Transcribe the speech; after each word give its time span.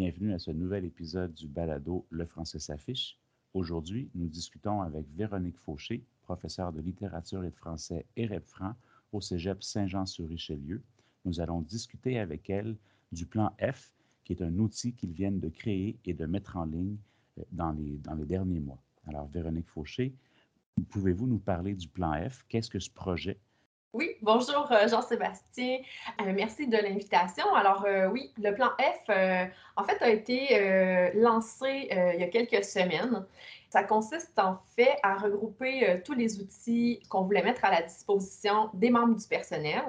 Bienvenue 0.00 0.32
à 0.32 0.38
ce 0.38 0.50
nouvel 0.50 0.86
épisode 0.86 1.34
du 1.34 1.46
balado 1.46 2.06
Le 2.08 2.24
français 2.24 2.58
s'affiche. 2.58 3.18
Aujourd'hui, 3.52 4.08
nous 4.14 4.28
discutons 4.28 4.80
avec 4.80 5.04
Véronique 5.14 5.58
Fauché, 5.58 6.02
professeure 6.22 6.72
de 6.72 6.80
littérature 6.80 7.44
et 7.44 7.50
de 7.50 7.54
français 7.54 8.06
et 8.16 8.26
Franc 8.40 8.74
au 9.12 9.20
Cégep 9.20 9.62
Saint-Jean-sur-Richelieu. 9.62 10.80
Nous 11.26 11.42
allons 11.42 11.60
discuter 11.60 12.18
avec 12.18 12.48
elle 12.48 12.78
du 13.12 13.26
plan 13.26 13.54
F, 13.60 13.92
qui 14.24 14.32
est 14.32 14.40
un 14.40 14.58
outil 14.58 14.94
qu'ils 14.94 15.12
viennent 15.12 15.38
de 15.38 15.50
créer 15.50 15.98
et 16.06 16.14
de 16.14 16.24
mettre 16.24 16.56
en 16.56 16.64
ligne 16.64 16.96
euh, 17.38 17.42
dans 17.52 17.72
les, 17.72 17.98
dans 17.98 18.14
les 18.14 18.24
derniers 18.24 18.60
mois. 18.60 18.82
Alors, 19.06 19.28
Véronique 19.28 19.68
Fauché, 19.68 20.14
pouvez-vous 20.88 21.26
nous 21.26 21.40
parler 21.40 21.74
du 21.74 21.88
plan 21.88 22.14
F? 22.26 22.46
Qu'est-ce 22.48 22.70
que 22.70 22.80
ce 22.80 22.88
projet? 22.88 23.38
Oui, 23.92 24.14
bonjour 24.22 24.70
euh, 24.70 24.86
Jean-Sébastien. 24.86 25.78
Euh, 26.20 26.32
merci 26.32 26.68
de 26.68 26.76
l'invitation. 26.76 27.52
Alors 27.56 27.84
euh, 27.86 28.06
oui, 28.06 28.32
le 28.40 28.54
plan 28.54 28.68
F, 28.78 29.10
en 29.74 29.82
fait, 29.82 30.00
a 30.00 30.10
été 30.10 31.10
lancé 31.14 31.88
il 31.90 32.20
y 32.20 32.22
a 32.22 32.28
quelques 32.28 32.64
semaines. 32.64 33.26
Ça 33.68 33.82
consiste 33.82 34.38
en 34.38 34.60
fait 34.76 34.96
à 35.02 35.16
regrouper 35.16 36.00
tous 36.04 36.14
les 36.14 36.40
outils 36.40 37.00
qu'on 37.08 37.22
voulait 37.22 37.42
mettre 37.42 37.64
à 37.64 37.70
la 37.72 37.82
disposition 37.82 38.70
des 38.74 38.90
membres 38.90 39.16
du 39.16 39.26
personnel. 39.26 39.82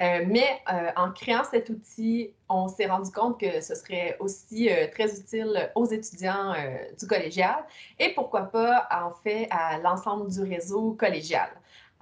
mais 0.00 0.62
en 0.96 1.10
créant 1.12 1.44
cet 1.44 1.68
outil, 1.68 2.30
on 2.48 2.68
s'est 2.68 2.86
rendu 2.86 3.10
compte 3.10 3.40
que 3.40 3.60
ce 3.60 3.74
serait 3.74 4.16
aussi 4.20 4.70
très 4.92 5.18
utile 5.18 5.70
aux 5.74 5.86
étudiants 5.86 6.54
du 6.98 7.06
collégial 7.06 7.64
et 7.98 8.14
pourquoi 8.14 8.42
pas 8.42 8.88
en 8.90 9.12
fait 9.22 9.48
à 9.50 9.78
l'ensemble 9.78 10.30
du 10.30 10.42
réseau 10.42 10.92
collégial. 10.92 11.50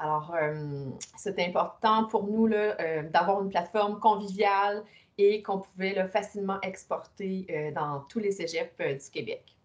Alors, 0.03 0.35
euh, 0.35 0.91
c'est 1.17 1.39
important 1.39 2.07
pour 2.07 2.27
nous 2.27 2.49
euh, 2.53 3.09
d'avoir 3.11 3.41
une 3.41 3.51
plateforme 3.51 4.01
conviviale 4.01 4.83
et 5.17 5.43
qu'on 5.43 5.61
pouvait 5.61 6.09
facilement 6.09 6.61
exporter 6.63 7.47
euh, 7.51 7.71
dans 7.71 8.01
tous 8.09 8.19
les 8.19 8.33
cégeps 8.33 8.77
du 8.81 9.11
Québec. 9.13 9.57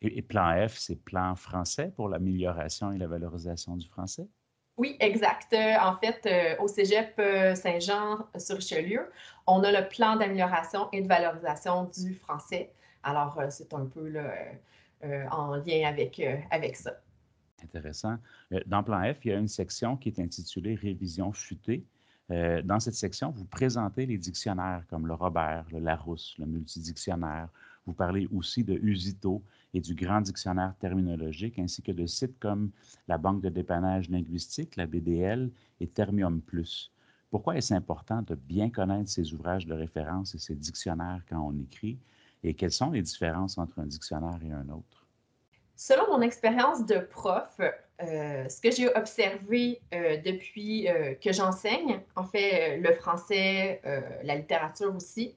Et, 0.00 0.22
Plan 0.22 0.68
F, 0.68 0.76
c'est 0.78 0.94
Plan 0.94 1.34
français 1.34 1.92
pour 1.96 2.08
l'amélioration 2.08 2.92
et 2.92 2.98
la 2.98 3.08
valorisation 3.08 3.76
du 3.76 3.88
français? 3.88 4.28
Oui, 4.76 4.96
exact. 5.00 5.52
En 5.52 5.96
fait, 5.96 6.58
au 6.60 6.68
Cégep 6.68 7.20
Saint-Jean 7.54 8.26
sur 8.36 8.56
Richelieu, 8.56 9.10
on 9.48 9.62
a 9.64 9.72
le 9.72 9.88
plan 9.88 10.16
d'amélioration 10.16 10.88
et 10.92 11.02
de 11.02 11.08
valorisation 11.08 11.84
du 11.84 12.14
français. 12.14 12.72
Alors, 13.02 13.38
c'est 13.50 13.72
un 13.74 13.86
peu 13.86 14.12
en 15.30 15.56
lien 15.56 15.88
avec, 15.88 16.20
avec 16.50 16.76
ça. 16.76 16.92
Intéressant. 17.62 18.16
Euh, 18.52 18.60
dans 18.66 18.82
Plan 18.82 19.02
F, 19.12 19.24
il 19.24 19.28
y 19.28 19.34
a 19.34 19.38
une 19.38 19.48
section 19.48 19.96
qui 19.96 20.08
est 20.08 20.18
intitulée 20.18 20.74
Révision 20.74 21.32
futée. 21.32 21.84
Euh, 22.30 22.62
dans 22.62 22.80
cette 22.80 22.94
section, 22.94 23.30
vous 23.30 23.44
présentez 23.44 24.06
les 24.06 24.18
dictionnaires 24.18 24.84
comme 24.88 25.06
le 25.06 25.14
Robert, 25.14 25.66
le 25.72 25.80
Larousse, 25.80 26.34
le 26.38 26.46
multidictionnaire. 26.46 27.48
Vous 27.86 27.92
parlez 27.92 28.28
aussi 28.32 28.62
de 28.62 28.74
Usito 28.74 29.42
et 29.74 29.80
du 29.80 29.94
Grand 29.94 30.20
Dictionnaire 30.20 30.74
terminologique, 30.78 31.58
ainsi 31.58 31.82
que 31.82 31.92
de 31.92 32.06
sites 32.06 32.38
comme 32.38 32.70
la 33.08 33.18
Banque 33.18 33.42
de 33.42 33.48
dépannage 33.48 34.08
linguistique, 34.08 34.76
la 34.76 34.86
BDL 34.86 35.50
et 35.80 35.86
Termium 35.88 36.40
Plus. 36.40 36.90
Pourquoi 37.30 37.56
est-ce 37.56 37.74
important 37.74 38.22
de 38.22 38.34
bien 38.34 38.70
connaître 38.70 39.10
ces 39.10 39.32
ouvrages 39.34 39.66
de 39.66 39.74
référence 39.74 40.34
et 40.34 40.38
ces 40.38 40.54
dictionnaires 40.54 41.22
quand 41.28 41.40
on 41.40 41.58
écrit? 41.58 41.98
Et 42.44 42.54
quelles 42.54 42.72
sont 42.72 42.90
les 42.90 43.02
différences 43.02 43.58
entre 43.58 43.78
un 43.78 43.86
dictionnaire 43.86 44.40
et 44.44 44.52
un 44.52 44.68
autre? 44.68 45.01
Selon 45.76 46.06
mon 46.08 46.20
expérience 46.20 46.86
de 46.86 46.98
prof, 46.98 47.60
euh, 48.02 48.48
ce 48.48 48.60
que 48.60 48.70
j'ai 48.70 48.88
observé 48.96 49.80
euh, 49.94 50.16
depuis 50.24 50.88
euh, 50.88 51.14
que 51.14 51.32
j'enseigne, 51.32 52.00
en 52.16 52.24
fait 52.24 52.78
le 52.78 52.92
français, 52.94 53.80
la 54.24 54.34
littérature 54.34 54.94
aussi, 54.94 55.34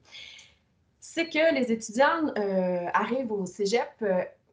c'est 0.99 1.29
que 1.29 1.53
les 1.53 1.71
étudiants 1.71 2.33
arrivent 2.93 3.31
au 3.31 3.45
cégep, 3.45 4.03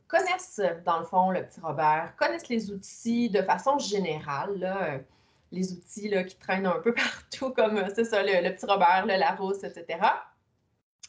connaissent 0.08 0.60
dans 0.84 0.98
le 0.98 1.04
fond 1.06 1.30
le 1.30 1.44
petit 1.44 1.60
Robert, 1.60 2.14
connaissent 2.18 2.48
les 2.48 2.70
outils 2.70 3.30
de 3.30 3.42
façon 3.42 3.78
générale, 3.78 5.04
les 5.50 5.72
outils 5.72 6.08
là, 6.08 6.24
qui 6.24 6.36
traînent 6.36 6.66
un 6.66 6.80
peu 6.80 6.94
partout, 6.94 7.50
comme 7.50 7.82
c'est 7.94 8.04
ça, 8.04 8.22
le, 8.22 8.46
le, 8.46 8.54
petit 8.54 8.66
Robert, 8.66 9.06
le 9.06 9.16
Larousse, 9.16 9.64
etc. 9.64 10.00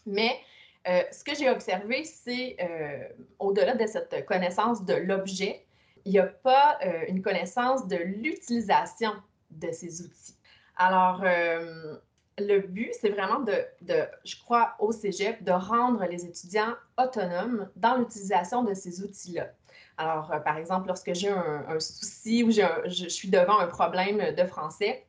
Mais 0.06 0.40
euh, 0.88 1.02
ce 1.12 1.24
que 1.24 1.34
j'ai 1.36 1.50
observé, 1.50 2.04
c'est 2.04 2.58
euh, 2.60 3.08
au-delà 3.40 3.76
de 3.76 3.86
cette 3.88 4.26
connaissance 4.26 4.84
de 4.84 4.94
l'objet, 4.94 5.66
il 6.06 6.12
n'y 6.12 6.20
a 6.20 6.28
pas 6.28 6.78
euh, 6.86 7.06
une 7.08 7.22
connaissance 7.22 7.88
de 7.88 7.96
l'utilisation 7.96 9.12
de 9.52 9.72
ces 9.72 10.02
outils. 10.02 10.36
Alors, 10.76 11.24
le 12.40 12.60
but, 12.62 12.92
c'est 13.00 13.10
vraiment 13.10 13.42
de, 13.42 13.54
je 14.26 14.36
crois, 14.44 14.74
au 14.80 14.92
cégep, 14.92 15.44
de 15.44 15.52
rendre 15.52 16.04
les 16.06 16.26
étudiants 16.26 16.74
autonomes 16.98 17.70
dans 17.76 17.96
l'utilisation 17.96 18.64
de 18.64 18.74
ces 18.74 19.04
outils-là. 19.04 19.50
Alors, 19.98 20.34
par 20.44 20.58
exemple, 20.58 20.88
lorsque 20.88 21.14
j'ai 21.14 21.30
un, 21.30 21.80
souci 21.80 22.44
ou 22.44 22.50
je 22.50 23.08
suis 23.08 23.30
devant 23.30 23.60
un 23.60 23.68
problème 23.68 24.34
de 24.34 24.44
français, 24.46 25.06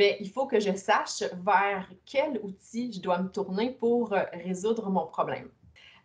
Bien, 0.00 0.16
il 0.18 0.30
faut 0.30 0.46
que 0.46 0.58
je 0.58 0.74
sache 0.76 1.24
vers 1.44 1.86
quel 2.06 2.40
outil 2.42 2.90
je 2.90 3.00
dois 3.00 3.18
me 3.18 3.28
tourner 3.28 3.72
pour 3.72 4.14
euh, 4.14 4.22
résoudre 4.32 4.88
mon 4.88 5.04
problème. 5.04 5.50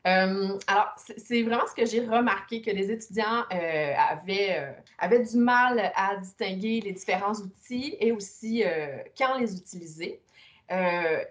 Euh, 0.06 0.60
alors, 0.68 0.94
c'est 0.98 1.44
vraiment 1.44 1.66
ce 1.66 1.74
que 1.74 1.86
j'ai 1.86 2.02
remarqué, 2.02 2.62
que 2.62 2.72
les 2.72 2.92
étudiants 2.92 3.46
euh, 3.54 3.94
avaient, 5.00 5.24
du 5.24 5.38
mal 5.38 5.94
à 5.96 6.18
distinguer 6.18 6.82
les 6.82 6.92
différents 6.92 7.36
outils 7.36 7.96
et 8.02 8.12
aussi 8.12 8.66
quand 9.18 9.38
les 9.38 9.56
utiliser. 9.56 10.20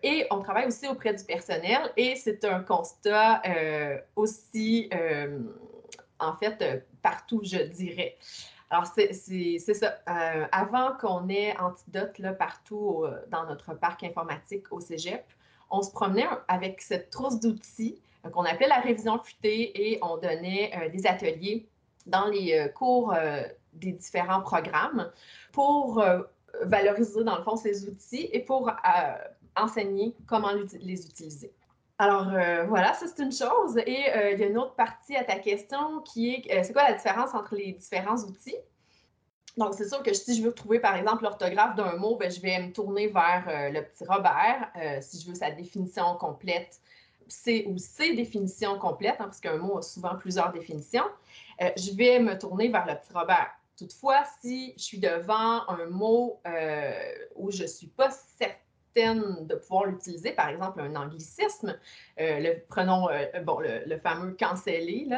et 0.03 0.26
on 0.30 0.41
travaille 0.41 0.66
aussi 0.66 0.88
auprès 0.88 1.12
du 1.12 1.22
personnel 1.22 1.92
et 1.98 2.16
c'est 2.16 2.47
un 2.47 2.60
constat 2.60 3.42
aussi, 4.16 4.88
en 6.19 6.34
fait, 6.36 6.86
partout, 7.03 7.42
je 7.44 7.58
dirais. 7.58 8.16
Alors, 8.74 8.88
c'est 8.92 9.58
ça. 9.72 10.00
Euh, 10.08 10.46
avant 10.50 10.96
qu'on 11.00 11.28
ait 11.28 11.56
Antidote 11.60 12.18
là, 12.18 12.32
partout 12.32 13.04
dans 13.30 13.46
notre 13.46 13.72
parc 13.74 14.02
informatique 14.02 14.64
au 14.72 14.80
cégep, 14.80 15.24
on 15.70 15.80
se 15.80 15.92
promenait 15.92 16.26
avec 16.48 16.82
cette 16.82 17.10
trousse 17.10 17.38
d'outils 17.38 18.00
euh, 18.26 18.30
qu'on 18.30 18.42
appelait 18.42 18.66
la 18.66 18.80
révision 18.80 19.20
futée 19.22 19.92
et 19.92 20.00
on 20.02 20.16
donnait 20.16 20.72
euh, 20.76 20.88
des 20.88 21.06
ateliers 21.06 21.68
dans 22.06 22.26
les 22.26 22.68
cours 22.74 23.14
des 23.74 23.92
différents 23.92 24.42
programmes 24.42 25.08
pour 25.52 26.04
valoriser, 26.62 27.24
dans 27.24 27.38
le 27.38 27.44
fond, 27.44 27.56
ces 27.56 27.88
outils 27.88 28.28
et 28.30 28.41
pour 28.41 28.70
enseigner 29.56 30.14
comment 30.26 30.50
les 30.52 31.06
utiliser. 31.06 31.50
Alors 31.99 32.25
voilà, 32.69 32.93
ça 32.94 33.06
c'est 33.06 33.22
une 33.22 33.32
chose. 33.32 33.78
Et 33.87 34.00
il 34.32 34.38
y 34.38 34.43
a 34.43 34.47
une 34.47 34.59
autre 34.59 34.75
partie 34.75 35.16
à 35.16 35.25
ta 35.25 35.38
question 35.38 36.00
qui 36.00 36.34
est 36.34 36.62
c'est 36.65 36.72
quoi 36.72 36.82
la 36.82 36.94
différence 36.94 37.34
entre 37.34 37.55
les 37.55 37.72
différents 37.72 38.16
outils? 38.16 38.56
Donc, 39.56 39.75
c'est 39.75 39.88
sûr 39.88 40.03
que 40.03 40.12
si 40.12 40.37
je 40.37 40.43
veux 40.43 40.53
trouver, 40.53 40.81
par 40.81 40.97
exemple, 40.97 41.22
l'orthographe 41.22 41.77
d'un 41.77 41.97
mot, 41.97 42.16
ben, 42.16 42.31
je 42.31 42.41
vais 42.41 42.59
me 42.59 42.72
tourner 42.72 43.06
vers 43.06 43.44
euh, 43.49 43.69
le 43.71 43.84
petit 43.84 44.04
Robert. 44.04 44.71
Euh, 44.77 44.99
si 45.00 45.21
je 45.21 45.28
veux 45.28 45.34
sa 45.34 45.50
définition 45.50 46.16
complète, 46.16 46.81
c'est 47.28 47.65
ou 47.66 47.78
ses 47.78 48.15
définitions 48.16 48.78
complètes, 48.78 49.21
hein, 49.21 49.27
parce 49.27 49.41
qu'un 49.41 49.59
mot 49.59 49.78
a 49.78 49.83
souvent 49.83 50.16
plusieurs 50.16 50.50
définitions, 50.53 51.04
euh, 51.62 51.71
je 51.77 51.93
vais 51.93 52.19
me 52.19 52.37
tourner 52.37 52.69
vers 52.69 52.84
le 52.84 52.94
petit 52.97 53.12
Robert. 53.15 53.50
Toutefois, 53.77 54.25
si 54.41 54.75
je 54.77 54.83
suis 54.83 54.99
devant 54.99 55.69
un 55.69 55.87
mot 55.87 56.41
où 57.34 57.50
je 57.50 57.62
ne 57.62 57.69
suis 57.69 57.88
pas 57.88 58.09
certaine 58.10 58.56
de 58.94 59.55
pouvoir 59.56 59.87
l'utiliser, 59.87 60.32
par 60.32 60.49
exemple 60.49 60.81
un 60.81 60.94
anglicisme, 60.94 61.77
le, 62.19 62.59
prenons 62.69 63.09
bon, 63.44 63.59
le, 63.60 63.99
fameux 63.99 64.32
canceller, 64.32 65.09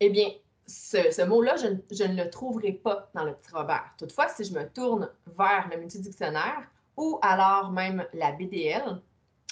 eh 0.00 0.10
bien, 0.10 0.28
ce, 0.66 1.24
mot-là, 1.24 1.56
je, 1.56 2.04
ne 2.04 2.22
le 2.22 2.30
trouverai 2.30 2.72
pas 2.72 3.10
dans 3.14 3.24
le 3.24 3.34
petit 3.34 3.52
Robert. 3.52 3.92
Toutefois, 3.98 4.28
si 4.28 4.44
je 4.44 4.54
me 4.54 4.66
tourne 4.68 5.08
vers 5.36 5.68
le 5.70 5.78
multidictionnaire 5.78 6.62
ou 6.96 7.18
alors 7.22 7.70
même 7.70 8.06
la 8.12 8.32
BDL, 8.32 9.00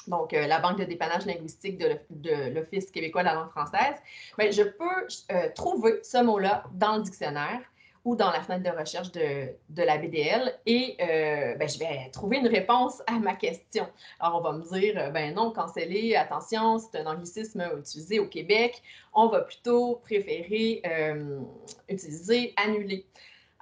donc 0.06 0.32
euh, 0.32 0.46
la 0.46 0.58
Banque 0.58 0.78
de 0.78 0.84
dépannage 0.84 1.26
linguistique 1.26 1.78
de 1.78 2.50
l'Office 2.50 2.90
québécois 2.90 3.22
de 3.22 3.28
la 3.28 3.34
langue 3.34 3.50
française, 3.50 3.96
bien, 4.38 4.50
je 4.50 4.62
peux 4.62 5.06
euh, 5.32 5.48
trouver 5.54 6.00
ce 6.02 6.22
mot-là 6.22 6.64
dans 6.72 6.96
le 6.96 7.02
dictionnaire 7.02 7.60
ou 8.04 8.16
dans 8.16 8.30
la 8.30 8.40
fenêtre 8.40 8.64
de 8.64 8.76
recherche 8.76 9.12
de, 9.12 9.82
la 9.82 9.98
BDL 9.98 10.58
et 10.66 10.96
euh, 11.00 11.54
ben, 11.56 11.68
je 11.68 11.78
vais 11.78 12.10
trouver 12.12 12.38
une 12.38 12.48
réponse 12.48 13.00
à 13.06 13.18
ma 13.18 13.34
question. 13.34 13.86
Alors, 14.18 14.38
on 14.38 14.40
va 14.40 14.52
me 14.52 14.62
dire, 14.62 14.98
euh, 14.98 15.10
ben 15.10 15.34
non, 15.34 15.52
canceller, 15.52 16.16
attention, 16.16 16.78
c'est 16.78 16.98
un 16.98 17.06
anglicisme 17.06 17.64
utilisé 17.78 18.18
au 18.18 18.26
Québec. 18.26 18.82
On 19.14 19.28
va 19.28 19.42
plutôt 19.42 19.96
préférer 19.96 20.82
euh, 20.84 21.40
utiliser 21.88 22.54
annuler. 22.56 23.06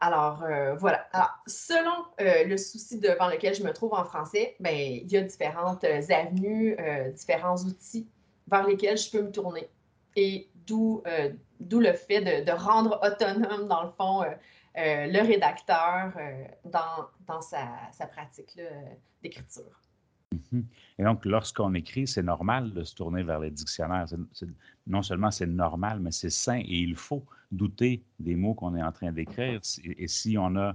Alors, 0.02 0.42
voilà. 0.78 1.06
Alors, 1.12 1.28
selon 1.46 1.92
le 2.18 2.56
souci 2.56 2.98
devant 2.98 3.28
lequel 3.28 3.54
je 3.54 3.62
me 3.62 3.70
trouve 3.70 3.92
en 3.92 4.06
français, 4.06 4.56
ben, 4.58 4.74
il 4.74 5.12
y 5.12 5.18
a 5.18 5.20
différentes 5.20 5.84
avenues, 5.84 6.74
différents 7.14 7.58
outils 7.58 8.08
vers 8.50 8.66
lesquels 8.66 8.96
je 8.96 9.10
peux 9.10 9.20
me 9.20 9.30
tourner. 9.30 9.68
Et 10.16 10.48
d'où 10.66 11.02
D'où 11.60 11.78
le 11.78 11.92
fait 11.92 12.20
de, 12.44 12.50
rendre 12.52 12.98
autonome, 13.02 13.68
dans 13.68 13.84
le 13.84 13.90
fond, 13.90 14.22
euh, 14.22 14.26
euh, 14.78 15.06
le 15.06 15.20
rédacteur 15.20 16.12
euh, 16.16 16.44
dans, 16.64 17.40
sa, 17.42 18.06
pratique 18.06 18.58
d'écriture. 19.22 19.80
Mhm. 20.32 20.64
Et 20.98 21.04
donc, 21.04 21.24
lorsqu'on 21.24 21.74
écrit, 21.74 22.06
c'est 22.06 22.22
normal 22.22 22.72
de 22.72 22.82
se 22.82 22.94
tourner 22.94 23.22
vers 23.22 23.40
les 23.40 23.50
dictionnaires. 23.50 24.06
non 24.86 25.02
seulement 25.02 25.30
c'est 25.30 25.46
normal, 25.46 26.00
mais 26.00 26.12
c'est 26.12 26.30
sain 26.30 26.58
et 26.58 26.78
il 26.78 26.96
faut 26.96 27.24
douter 27.52 28.02
des 28.18 28.36
mots 28.36 28.54
qu'on 28.54 28.74
est 28.76 28.82
en 28.82 28.92
train 28.92 29.12
d'écrire. 29.12 29.60
Et 29.84 30.08
si 30.08 30.38
on 30.38 30.56
a, 30.56 30.74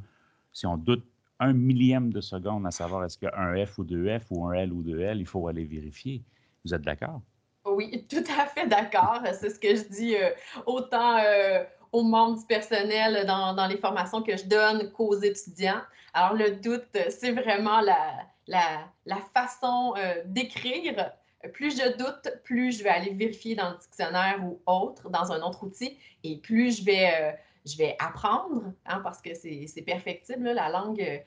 si 0.52 0.68
on 0.68 0.78
doute 0.78 1.06
un 1.40 1.54
millième 1.54 2.12
de 2.14 2.22
seconde 2.22 2.66
à 2.68 2.72
savoir 2.72 3.04
est-ce 3.06 3.18
qu'il 3.18 3.28
y 3.28 3.32
a 3.32 3.40
un 3.40 3.66
F 3.66 3.78
ou 3.78 3.84
deux 3.84 4.08
F 4.20 4.28
ou 4.30 4.46
un 4.46 4.54
L 4.54 4.72
ou 4.72 4.84
deux 4.84 5.00
L, 5.00 5.20
il 5.20 5.26
faut 5.26 5.48
aller 5.48 5.66
vérifier. 5.66 6.24
Vous 6.64 6.74
êtes 6.74 6.82
d'accord? 6.82 7.22
Oui, 7.76 8.06
tout 8.10 8.24
à 8.40 8.46
fait 8.46 8.68
d'accord. 8.68 9.22
C'est 9.40 9.50
ce 9.50 9.60
que 9.60 9.76
je 9.76 9.84
dis 9.84 10.16
euh, 10.16 10.30
autant 10.66 11.18
euh, 11.18 11.64
aux 11.92 12.04
membres 12.04 12.40
du 12.40 12.46
personnel 12.46 13.26
dans, 13.26 13.68
les 13.68 13.78
formations 13.78 14.22
que 14.22 14.36
je 14.36 14.46
donne 14.46 14.92
qu'aux 14.92 15.20
étudiants. 15.20 15.82
Alors, 16.14 16.34
le 16.34 16.52
doute, 16.52 16.98
c'est 17.10 17.32
vraiment 17.32 17.82
la, 17.82 18.88
façon 19.34 19.94
euh, 19.98 20.22
d'écrire. 20.26 21.12
Plus 21.54 21.78
je 21.78 21.96
doute, 21.98 22.34
plus 22.44 22.80
je 22.80 22.84
vais 22.84 22.90
aller 22.90 23.12
vérifier 23.14 23.56
dans 23.56 23.72
le 23.72 23.78
dictionnaire 23.78 24.44
ou 24.44 24.60
autre, 24.66 25.10
dans 25.10 25.32
un 25.32 25.42
autre 25.44 25.64
outil, 25.64 25.96
et 26.24 26.38
plus 26.38 26.80
je 26.80 26.86
vais, 26.86 27.38
je 27.68 27.78
vais 27.78 27.96
apprendre, 28.00 28.64
hein, 28.88 29.00
parce 29.04 29.22
que 29.22 29.36
c'est 29.36 29.84
perfectible, 29.86 30.50
la 30.50 30.70
langue 30.70 31.24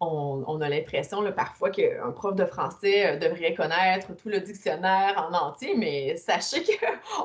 on, 0.00 0.60
a 0.60 0.68
l'impression 0.68 1.30
parfois 1.32 1.70
qu'un 1.70 2.10
prof 2.12 2.34
de 2.34 2.46
français 2.46 3.06
euh, 3.06 3.18
devrait 3.18 3.54
connaître 3.54 4.16
tout 4.16 4.30
le 4.30 4.40
dictionnaire 4.40 5.28
en 5.30 5.34
entier, 5.34 5.76
mais 5.76 6.16
sachez 6.16 6.64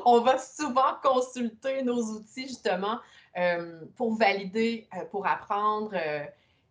qu'on 0.04 0.20
va 0.22 0.38
souvent 0.38 0.94
consulter 1.02 1.82
nos 1.82 2.02
outils 2.02 2.48
justement 2.48 2.98
euh, 3.38 3.80
pour 3.96 4.14
valider, 4.14 4.86
euh, 4.94 5.04
pour 5.10 5.26
apprendre, 5.26 5.94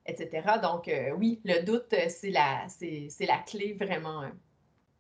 etc. 0.06 0.60
Donc 0.62 0.92
oui, 1.18 1.40
le 1.44 1.66
doute, 1.66 1.94
c'est 2.10 2.30
la, 2.30 2.68
c'est, 2.68 3.10
la 3.26 3.38
clé 3.38 3.74
vraiment. 3.74 4.22
Hein. 4.22 4.32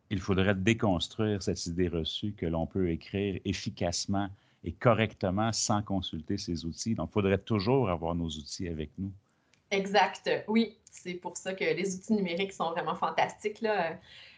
Il 0.09 0.19
faudrait 0.19 0.55
déconstruire 0.55 1.41
cette 1.41 1.65
idée 1.67 1.87
reçue 1.87 2.33
que 2.33 2.45
l'on 2.45 2.65
peut 2.65 2.89
écrire 2.89 3.39
efficacement 3.45 4.29
et 4.63 4.71
correctement 4.71 5.51
sans 5.51 5.81
consulter 5.83 6.37
ces 6.37 6.65
outils. 6.65 6.95
Donc, 6.95 7.09
il 7.11 7.13
faudrait 7.13 7.37
toujours 7.37 7.89
avoir 7.89 8.15
nos 8.15 8.27
outils 8.27 8.67
avec 8.67 8.89
nous. 8.97 9.11
Exact. 9.71 10.29
Oui, 10.47 10.77
c'est 10.91 11.15
pour 11.15 11.38
ça 11.38 11.53
que 11.53 11.63
les 11.63 11.95
outils 11.95 12.13
numériques 12.13 12.53
sont 12.53 12.71
vraiment 12.71 12.95
fantastiques. 12.95 13.63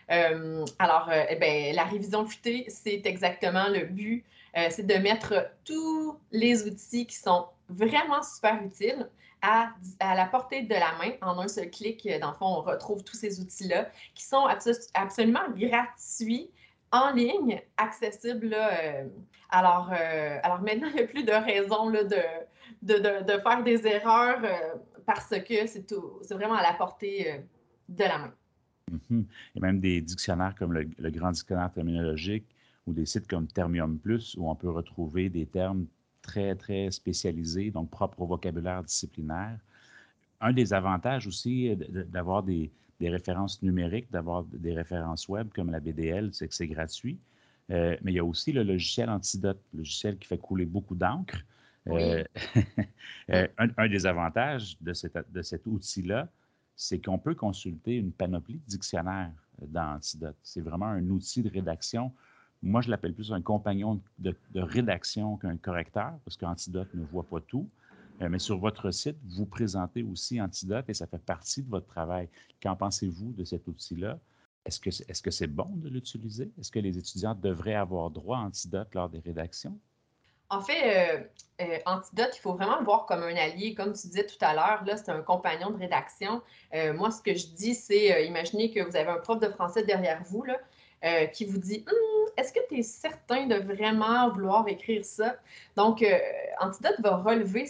Euh, 0.10 0.66
alors, 0.80 1.10
euh, 1.10 1.24
eh 1.30 1.36
ben, 1.36 1.76
la 1.76 1.84
révision 1.84 2.26
futée, 2.26 2.66
c'est 2.70 3.02
exactement 3.06 3.68
le 3.68 3.86
but. 3.86 4.24
Euh, 4.58 4.68
c'est 4.70 4.88
de 4.88 4.96
mettre 4.96 5.52
tous 5.66 6.18
les 6.32 6.66
outils 6.66 7.06
qui 7.06 7.16
sont 7.16 7.46
vraiment 7.70 8.24
super 8.24 8.64
utiles 8.64 9.10
à, 9.42 9.70
la 10.00 10.26
portée 10.26 10.64
de 10.64 10.74
la 10.74 10.94
main 10.98 11.12
en 11.22 11.40
un 11.40 11.48
seul 11.48 11.70
clic. 11.70 12.08
Dans 12.22 12.32
le 12.32 12.36
fond, 12.36 12.46
on 12.46 12.62
retrouve 12.62 13.04
tous 13.04 13.16
ces 13.16 13.40
outils-là 13.40 13.90
qui 14.16 14.24
sont 14.24 14.48
absolument 14.94 15.48
gratuits 15.56 16.50
en 16.92 17.12
ligne, 17.12 17.62
accessibles. 17.76 18.56
alors, 19.50 19.92
alors 19.92 20.62
maintenant, 20.62 20.88
il 20.88 20.96
n'y 20.96 21.02
a 21.02 21.08
plus 21.08 21.24
de 21.24 21.34
raison 21.34 21.92
de, 21.92 23.40
faire 23.44 23.64
des 23.64 23.86
erreurs 23.86 24.42
parce 25.08 25.30
que 25.30 25.66
c'est 25.66 26.34
vraiment 26.34 26.56
à 26.56 26.62
la 26.62 26.74
portée 26.74 27.32
euh, 27.32 27.38
de 27.90 28.04
la 28.04 28.18
main. 28.20 28.34
Il 29.10 29.26
y 29.56 29.58
a 29.58 29.62
même 29.62 29.80
des 29.80 30.02
dictionnaires 30.02 30.54
comme 30.54 30.74
le, 30.74 31.10
Grand 31.10 31.32
Dictionnaire 31.32 31.72
terminologique 31.72 32.46
ou 32.86 32.94
des 32.94 33.06
sites 33.06 33.28
comme 33.28 33.48
Termium 33.48 33.98
Plus 33.98 34.36
où 34.38 34.50
on 34.50 34.56
peut 34.56 34.70
retrouver 34.70 35.30
des 35.30 35.46
termes 35.46 35.88
très, 36.22 36.56
très 36.56 36.92
spécialisés, 36.92 37.72
donc 37.72 37.90
propres 37.90 38.22
au 38.22 38.28
vocabulaire 38.28 38.84
disciplinaire. 38.84 39.58
Un 40.42 40.52
des 40.52 40.74
avantages 40.74 41.26
aussi 41.26 41.76
d'avoir 41.76 42.44
des, 42.44 42.70
références 43.02 43.64
numériques, 43.64 44.12
d'avoir 44.12 44.44
des 44.44 44.74
références 44.74 45.28
web 45.30 45.50
comme 45.56 45.72
la 45.72 45.80
BDL, 45.80 46.34
c'est 46.34 46.50
que 46.50 46.54
c'est 46.54 46.68
gratuit. 46.68 47.18
Euh, 47.72 47.96
mais 48.02 48.12
il 48.12 48.16
y 48.16 48.20
a 48.20 48.26
aussi 48.26 48.52
le 48.52 48.64
logiciel 48.64 49.10
Antidote, 49.10 49.62
logiciel 49.74 50.18
qui 50.18 50.28
fait 50.28 50.38
couler 50.38 50.66
beaucoup 50.66 50.96
d'encre. 50.96 51.44
Euh, 51.90 52.24
euh, 53.30 53.48
un, 53.58 53.88
des 53.88 54.06
avantages 54.06 54.78
de, 54.82 54.94
de 55.32 55.42
cet 55.42 55.66
outil-là, 55.66 56.30
c'est 56.76 57.00
qu'on 57.00 57.18
peut 57.18 57.36
consulter 57.36 57.96
une 57.96 58.12
panoplie 58.12 58.60
de 58.60 58.66
dictionnaires 58.68 59.32
dans 59.62 59.96
Antidote. 59.96 60.36
C'est 60.44 60.62
vraiment 60.62 60.86
un 60.86 61.10
outil 61.10 61.42
de 61.42 61.50
rédaction. 61.50 62.14
Moi, 62.62 62.82
je 62.82 62.90
l'appelle 62.90 63.14
plus 63.14 63.32
un 63.32 63.42
compagnon 63.42 64.02
de, 64.20 64.36
rédaction 64.56 65.38
qu'un 65.38 65.58
correcteur, 65.58 66.14
parce 66.24 66.38
qu'Antidote 66.38 66.94
ne 66.94 67.04
voit 67.04 67.28
pas 67.28 67.40
tout. 67.42 67.70
Euh, 68.22 68.30
mais 68.30 68.40
sur 68.40 68.58
votre 68.58 68.92
site, 68.92 69.18
vous 69.26 69.46
présentez 69.46 70.04
aussi 70.04 70.42
Antidote 70.42 70.86
et 70.88 70.94
ça 70.94 71.08
fait 71.08 71.22
partie 71.22 71.64
de 71.64 71.70
votre 71.70 71.88
travail. 71.88 72.30
Qu'en 72.62 72.76
pensez-vous 72.76 73.34
de 73.34 73.44
cet 73.44 73.68
outil-là? 73.68 74.20
Est-ce 74.66 74.80
que 74.80 74.92
c'est 74.92 75.10
-ce 75.10 75.32
c'est 75.32 75.48
bon 75.48 75.70
de 75.78 75.90
l'utiliser? 75.90 76.52
Est-ce 76.60 76.72
que 76.72 76.80
les 76.80 76.98
étudiants 76.98 77.36
devraient 77.36 77.76
avoir 77.76 78.10
droit 78.12 78.38
à 78.40 78.42
Antidote 78.42 78.94
lors 78.94 79.10
des 79.10 79.20
rédactions? 79.20 79.80
En 80.50 80.62
fait, 80.62 81.18
euh, 81.18 81.24
euh, 81.62 81.78
Antidote, 81.86 82.32
il 82.36 82.40
faut 82.40 82.54
vraiment 82.54 82.80
le 82.80 82.86
voir 82.86 83.06
comme 83.06 83.24
un 83.24 83.36
allié. 83.36 83.74
Comme 83.74 83.94
tu 83.94 84.08
disais 84.08 84.26
tout 84.26 84.38
à 84.42 84.54
l'heure, 84.54 84.84
là, 84.86 84.96
c'est 84.96 85.12
un 85.12 85.22
compagnon 85.22 85.72
de 85.72 85.78
rédaction. 85.78 86.42
Euh, 86.74 86.94
moi, 86.94 87.12
ce 87.12 87.22
que 87.22 87.36
je 87.36 87.48
dis, 87.48 87.76
c'est 87.76 88.26
imaginez 88.26 88.72
que 88.72 88.80
vous 88.82 88.96
avez 88.96 89.10
un 89.10 89.18
prof 89.18 89.40
de 89.40 89.50
français 89.50 89.84
derrière 89.84 90.24
vous 90.24 90.44
là, 90.44 90.58
qui 91.28 91.46
vous 91.46 91.58
dit 91.58 91.86
hum, 91.88 92.30
Est-ce 92.38 92.54
que 92.54 92.60
tu 92.70 92.80
es 92.80 92.84
certain 92.84 93.46
de 93.46 93.56
vraiment 93.56 94.30
vouloir 94.30 94.68
écrire 94.68 95.04
ça? 95.04 95.36
Donc, 95.76 96.04
Antidote 96.60 97.00
va 97.00 97.18
relever 97.18 97.66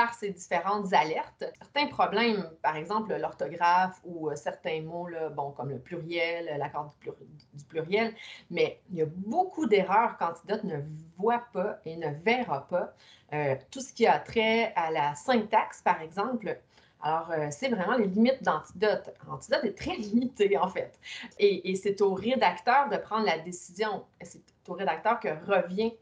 par 0.00 0.14
ces 0.14 0.30
différentes 0.30 0.94
alertes. 0.94 1.44
Certains 1.60 1.86
problèmes, 1.88 2.48
par 2.62 2.74
exemple 2.76 3.14
l'orthographe 3.14 4.00
ou 4.02 4.30
euh, 4.30 4.34
certains 4.34 4.80
mots, 4.80 5.08
bon, 5.36 5.50
comme 5.50 5.68
le 5.68 5.78
pluriel, 5.78 6.56
l'accord 6.58 6.94
du, 7.02 7.64
pluriel, 7.64 8.14
mais 8.50 8.80
il 8.90 8.96
y 8.96 9.02
a 9.02 9.06
beaucoup 9.06 9.66
d'erreurs 9.66 10.16
qu'Antidote 10.16 10.64
ne 10.64 10.78
voit 11.18 11.44
pas 11.52 11.80
et 11.84 11.98
ne 11.98 12.08
verra 12.24 12.66
pas. 12.66 12.94
Euh, 13.34 13.56
tout 13.70 13.80
ce 13.80 13.92
qui 13.92 14.06
a 14.06 14.18
trait 14.18 14.72
à 14.74 14.90
la 14.90 15.14
syntaxe, 15.14 15.82
par 15.82 16.00
exemple, 16.00 16.58
alors, 17.02 17.30
euh, 17.32 17.48
c'est 17.50 17.68
vraiment 17.68 17.98
les 17.98 18.06
limites 18.06 18.42
d'Antidote. 18.42 19.10
Antidote 19.30 19.64
est 19.64 19.76
très 19.76 19.96
limité, 19.96 20.56
en 20.56 20.68
fait. 20.68 20.98
Et, 21.38 21.74
c'est 21.74 22.00
au 22.00 22.14
rédacteur 22.14 22.88
de 22.88 22.96
prendre 22.96 23.26
la 23.26 23.38
décision. 23.38 24.04
C'est 24.22 24.40
au 24.66 24.72
rédacteur 24.72 25.20
que 25.20 25.28
revient 25.28 25.92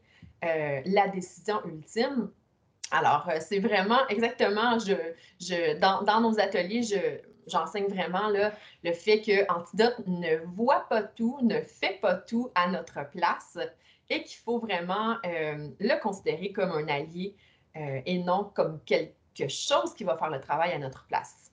la 0.41 1.09
décision 1.09 1.61
ultime. 1.65 2.29
Alors, 2.91 3.29
euh, 3.29 3.37
c'est 3.39 3.59
vraiment 3.59 4.07
exactement, 4.07 4.79
je, 4.79 4.93
je, 5.39 5.79
dans, 5.79 6.01
dans 6.03 6.21
nos 6.21 6.39
ateliers, 6.39 6.83
je, 6.83 7.19
j'enseigne 7.47 7.87
vraiment 7.87 8.29
là, 8.29 8.51
le 8.83 8.93
fait 8.93 9.21
que 9.21 9.51
Antidote 9.51 10.01
ne 10.07 10.37
voit 10.55 10.87
pas 10.89 11.03
tout, 11.03 11.39
ne 11.41 11.61
fait 11.61 11.99
pas 12.01 12.15
tout 12.15 12.49
à 12.55 12.69
notre 12.69 13.09
place 13.11 13.57
et 14.09 14.23
qu'il 14.23 14.39
faut 14.39 14.59
vraiment 14.59 15.17
euh, 15.25 15.69
le 15.79 16.01
considérer 16.01 16.51
comme 16.51 16.71
un 16.71 16.87
allié 16.87 17.35
euh, 17.75 18.01
et 18.05 18.17
non 18.19 18.51
comme 18.55 18.79
quelque 18.85 19.47
chose 19.47 19.93
qui 19.95 20.03
va 20.03 20.17
faire 20.17 20.29
le 20.29 20.41
travail 20.41 20.71
à 20.71 20.79
notre 20.79 21.05
place. 21.05 21.51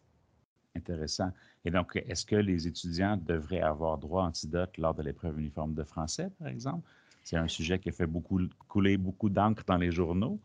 Intéressant. 0.74 1.30
Et 1.64 1.70
donc, 1.70 1.96
est-ce 1.96 2.24
que 2.24 2.36
les 2.36 2.66
étudiants 2.66 3.16
devraient 3.16 3.60
avoir 3.60 3.98
droit 3.98 4.22
à 4.22 4.26
Antidote 4.26 4.76
lors 4.78 4.94
de 4.94 5.02
l'épreuve 5.02 5.38
uniforme 5.38 5.74
de 5.74 5.82
français, 5.82 6.28
par 6.38 6.48
exemple? 6.48 6.88
C'est 7.24 7.36
un 7.36 7.48
sujet 7.48 7.78
qui 7.80 7.88
a 7.88 7.92
fait 7.92 8.06
beaucoup 8.06 8.40
couler 8.68 8.96
beaucoup 8.96 9.28
d'encre 9.28 9.64
dans 9.66 9.76
les 9.76 9.90
journaux. 9.90 10.38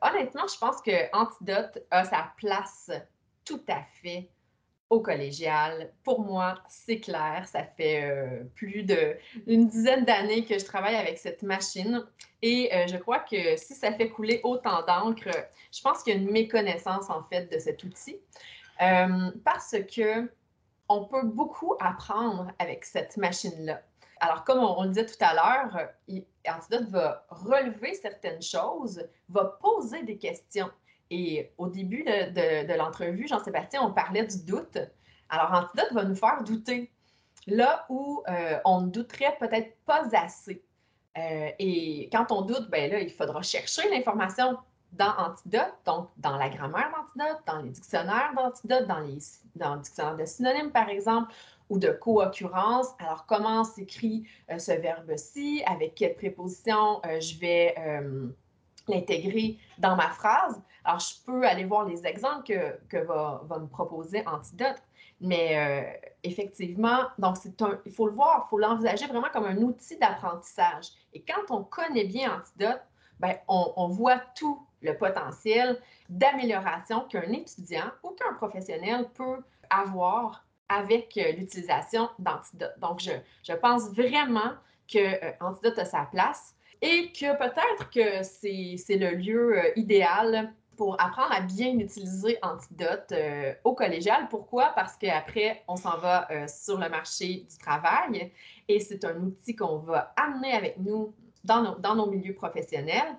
Honnêtement, 0.00 0.46
je 0.46 0.58
pense 0.58 0.80
que 0.82 1.14
Antidote 1.16 1.78
a 1.90 2.04
sa 2.04 2.32
place 2.36 2.90
tout 3.44 3.62
à 3.68 3.82
fait 4.02 4.30
au 4.90 5.00
collégial. 5.00 5.92
Pour 6.02 6.20
moi, 6.20 6.58
c'est 6.68 7.00
clair. 7.00 7.46
Ça 7.46 7.64
fait 7.64 8.04
euh, 8.04 8.44
plus 8.54 8.84
d'une 8.84 9.68
dizaine 9.68 10.04
d'années 10.04 10.44
que 10.44 10.58
je 10.58 10.64
travaille 10.64 10.96
avec 10.96 11.18
cette 11.18 11.42
machine 11.42 12.04
et 12.42 12.74
euh, 12.74 12.86
je 12.86 12.96
crois 12.96 13.18
que 13.18 13.56
si 13.56 13.74
ça 13.74 13.92
fait 13.92 14.08
couler 14.08 14.40
autant 14.44 14.84
d'encre, 14.86 15.30
je 15.72 15.82
pense 15.82 16.02
qu'il 16.02 16.14
y 16.14 16.16
a 16.16 16.20
une 16.20 16.30
méconnaissance 16.30 17.10
en 17.10 17.22
fait 17.24 17.52
de 17.52 17.58
cet 17.58 17.84
outil 17.84 18.16
euh, 18.80 19.30
parce 19.44 19.76
que 19.94 20.30
on 20.88 21.04
peut 21.04 21.24
beaucoup 21.24 21.74
apprendre 21.80 22.50
avec 22.58 22.86
cette 22.86 23.18
machine-là. 23.18 23.82
Alors, 24.20 24.44
comme 24.44 24.58
on, 24.58 24.82
le 24.82 24.88
disait 24.90 25.06
tout 25.06 25.14
à 25.20 25.34
l'heure, 25.34 25.88
Antidote 26.48 26.88
va 26.88 27.24
relever 27.30 27.94
certaines 27.94 28.42
choses, 28.42 29.02
va 29.28 29.44
poser 29.60 30.02
des 30.02 30.18
questions. 30.18 30.70
Et 31.10 31.52
au 31.58 31.68
début 31.68 32.04
de, 32.04 32.74
l'entrevue, 32.76 33.26
Jean-Sébastien, 33.28 33.82
on 33.82 33.92
parlait 33.92 34.26
du 34.26 34.44
doute. 34.44 34.78
Alors, 35.28 35.52
Antidote 35.52 35.92
va 35.92 36.04
nous 36.04 36.16
faire 36.16 36.42
douter 36.44 36.90
là 37.46 37.86
où 37.88 38.22
euh, 38.28 38.58
on 38.64 38.82
ne 38.82 38.90
douterait 38.90 39.36
peut-être 39.38 39.76
pas 39.86 40.04
assez. 40.12 40.62
Euh, 41.16 41.50
et 41.58 42.08
quand 42.12 42.30
on 42.30 42.42
doute, 42.42 42.68
ben 42.70 42.90
là, 42.90 43.00
il 43.00 43.10
faudra 43.10 43.42
chercher 43.42 43.88
l'information 43.90 44.58
dans 44.92 45.14
Antidote, 45.16 45.74
donc 45.84 46.08
dans 46.16 46.36
la 46.36 46.48
grammaire 46.48 46.90
d'Antidote, 46.90 47.42
dans 47.46 47.58
les 47.58 47.70
dictionnaires 47.70 48.32
d'Antidote, 48.36 48.86
dans, 48.86 49.00
les, 49.00 49.18
dans 49.56 49.74
le 49.74 49.80
dictionnaire 49.80 50.16
de 50.16 50.24
synonymes, 50.24 50.70
par 50.70 50.88
exemple, 50.88 51.32
ou 51.68 51.78
de 51.78 51.90
co-occurrence. 51.90 52.88
Alors, 52.98 53.26
comment 53.26 53.64
s'écrit 53.64 54.26
euh, 54.50 54.58
ce 54.58 54.72
verbe-ci? 54.72 55.62
Avec 55.66 55.94
quelle 55.94 56.14
préposition 56.14 57.00
euh, 57.04 57.20
je 57.20 57.38
vais 57.38 57.74
euh, 57.78 58.28
l'intégrer 58.86 59.58
dans 59.78 59.96
ma 59.96 60.10
phrase? 60.10 60.60
Alors, 60.84 61.00
je 61.00 61.14
peux 61.26 61.44
aller 61.46 61.64
voir 61.64 61.84
les 61.84 62.06
exemples 62.06 62.44
que, 62.44 62.78
que 62.88 63.04
va, 63.04 63.42
va 63.44 63.58
me 63.58 63.66
proposer 63.66 64.22
Antidote, 64.26 64.82
Mais 65.20 66.00
effectivement, 66.22 67.06
donc 67.18 67.36
un, 67.60 67.80
il 67.84 67.92
faut 67.92 68.06
le 68.06 68.14
voir, 68.14 68.44
il 68.46 68.50
faut 68.50 68.58
l'envisager 68.58 69.06
vraiment 69.06 69.28
comme 69.32 69.46
un 69.46 69.56
outil 69.58 69.96
d'apprentissage. 69.98 70.92
Et 71.12 71.22
quand 71.22 71.54
on 71.54 71.64
connaît 71.64 72.04
bien 72.04 72.38
Antidote, 72.38 72.80
ben, 73.18 73.36
on, 73.48 73.72
on 73.76 73.88
voit 73.88 74.20
tout 74.36 74.64
le 74.80 74.96
potentiel 74.96 75.80
d'amélioration 76.08 77.00
qu'un 77.08 77.32
étudiant 77.32 77.90
ou 78.04 78.10
qu'un 78.10 78.32
professionnel 78.34 79.08
peut 79.14 79.42
avoir 79.70 80.44
avec 80.68 81.16
euh, 81.16 81.32
l'utilisation 81.32 82.08
d'Antidote. 82.18 82.74
Donc, 82.80 83.00
je, 83.00 83.12
je, 83.42 83.52
pense 83.54 83.88
vraiment 83.90 84.52
que 84.92 84.98
euh, 84.98 85.32
Antidote 85.40 85.78
a 85.78 85.84
sa 85.84 86.02
place 86.10 86.54
et 86.82 87.10
que 87.12 87.36
peut-être 87.36 87.90
que 87.90 88.22
c'est 88.22 88.96
le 88.96 89.14
lieu 89.14 89.58
euh, 89.58 89.72
idéal 89.76 90.52
pour 90.76 91.00
apprendre 91.00 91.32
à 91.32 91.40
bien 91.40 91.76
utiliser 91.78 92.38
Antidote 92.42 93.12
au 93.64 93.74
collégial. 93.74 94.28
Pourquoi? 94.30 94.70
Parce 94.76 94.96
qu'après, 94.96 95.64
on 95.66 95.74
s'en 95.74 95.98
va 95.98 96.28
sur 96.46 96.78
le 96.78 96.88
marché 96.88 97.46
du 97.50 97.58
travail 97.58 98.30
et 98.68 98.78
c'est 98.78 99.04
un 99.04 99.16
outil 99.16 99.56
qu'on 99.56 99.78
va 99.78 100.14
amener 100.14 100.52
avec 100.52 100.78
nous 100.78 101.12
dans 101.42 101.62
nos, 101.62 101.74
dans 101.80 101.96
nos 101.96 102.06
milieux 102.06 102.34
professionnels 102.34 103.16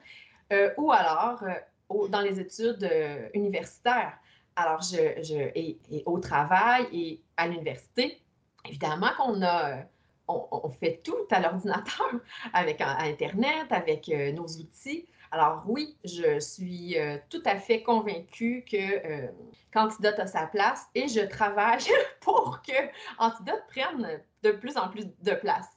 ou 0.77 0.93
alors 0.93 1.43
dans 1.89 2.21
les 2.21 2.39
études 2.39 2.89
universitaires. 3.33 4.17
Alors, 4.59 4.81
je, 4.81 5.23
je 5.23 5.37
et, 5.55 5.77
au 6.05 6.19
travail 6.19 6.85
et 6.91 7.21
à 7.37 7.47
l'université, 7.47 8.21
évidemment 8.65 9.07
qu'on 9.17 9.41
a, 9.41 9.85
on, 10.27 10.69
fait 10.69 11.01
tout 11.01 11.15
à 11.31 11.39
l'ordinateur, 11.39 12.11
avec 12.53 12.81
Internet, 12.81 13.67
avec 13.69 14.09
euh, 14.09 14.33
nos 14.33 14.47
outils. 14.47 15.07
Alors 15.31 15.63
oui, 15.65 15.95
je 16.03 16.41
suis 16.41 16.97
euh, 16.97 17.17
tout 17.29 17.41
à 17.45 17.55
fait 17.55 17.83
convaincue 17.83 18.65
que 18.69 18.77
euh, 18.77 19.27
Candidote 19.71 20.19
a 20.19 20.27
sa 20.27 20.47
place 20.47 20.87
et 20.93 21.07
je 21.07 21.21
travaille 21.21 21.87
pour 22.19 22.61
que 22.61 22.73
Antidote 23.17 23.63
prenne 23.69 24.19
de 24.43 24.51
plus 24.51 24.75
en 24.75 24.89
plus 24.89 25.05
de 25.05 25.33
place 25.35 25.69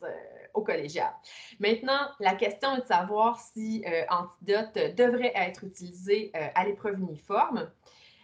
au 0.55 0.63
collégial. 0.63 1.13
Maintenant, 1.61 2.09
la 2.19 2.35
question 2.35 2.75
est 2.75 2.81
de 2.81 2.87
savoir 2.87 3.39
si 3.39 3.85
Antidote 4.09 4.97
devrait 4.97 5.33
être 5.35 5.65
utilisé 5.65 6.31
à 6.35 6.65
l'épreuve 6.65 6.99
uniforme. 6.99 7.71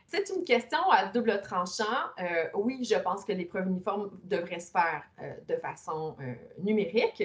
C'est 0.08 0.30
une 0.30 0.44
question 0.44 0.78
à 0.90 1.04
double 1.06 1.40
tranchant. 1.42 1.84
Euh, 2.18 2.46
oui, 2.54 2.82
je 2.82 2.94
pense 2.96 3.24
que 3.24 3.32
l'épreuve 3.32 3.66
uniforme 3.66 4.10
devrait 4.24 4.58
se 4.58 4.70
faire 4.70 5.02
euh, 5.20 5.34
de 5.46 5.56
façon 5.56 6.16
euh, 6.20 6.34
numérique 6.62 7.22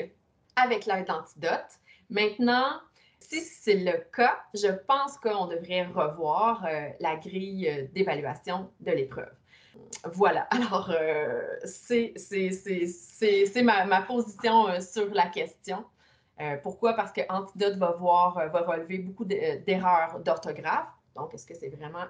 avec 0.58 0.86
l'aide 0.86 1.08
d'antidote. 1.08 1.80
Maintenant, 2.10 2.82
si 3.22 3.40
c'est 3.40 3.76
le 3.76 4.04
cas, 4.14 4.38
je 4.54 4.68
pense 4.68 5.18
qu'on 5.18 5.48
devrait 5.48 5.86
revoir 5.86 6.68
la 7.00 7.16
grille 7.16 7.90
d'évaluation 7.94 8.70
de 8.82 8.92
l'épreuve. 8.92 9.32
Voilà, 10.14 10.42
alors 10.52 10.94
c'est 11.64 12.14
ma, 13.64 13.86
ma, 13.86 14.02
position 14.02 14.80
sur 14.82 15.10
la 15.14 15.28
question. 15.28 15.86
pourquoi? 16.62 16.94
Parce 16.94 17.14
que 17.14 17.22
Antidote 17.30 17.78
va, 17.78 17.94
voir, 17.94 18.50
va 18.50 18.62
relever 18.62 19.00
beaucoup 19.00 19.26
d'erreurs 19.26 20.20
d'orthographe. 20.20 20.90
Donc, 21.16 21.34
est-ce 21.34 21.46
que 21.46 21.56
c'est 21.56 21.70
vraiment 21.70 22.06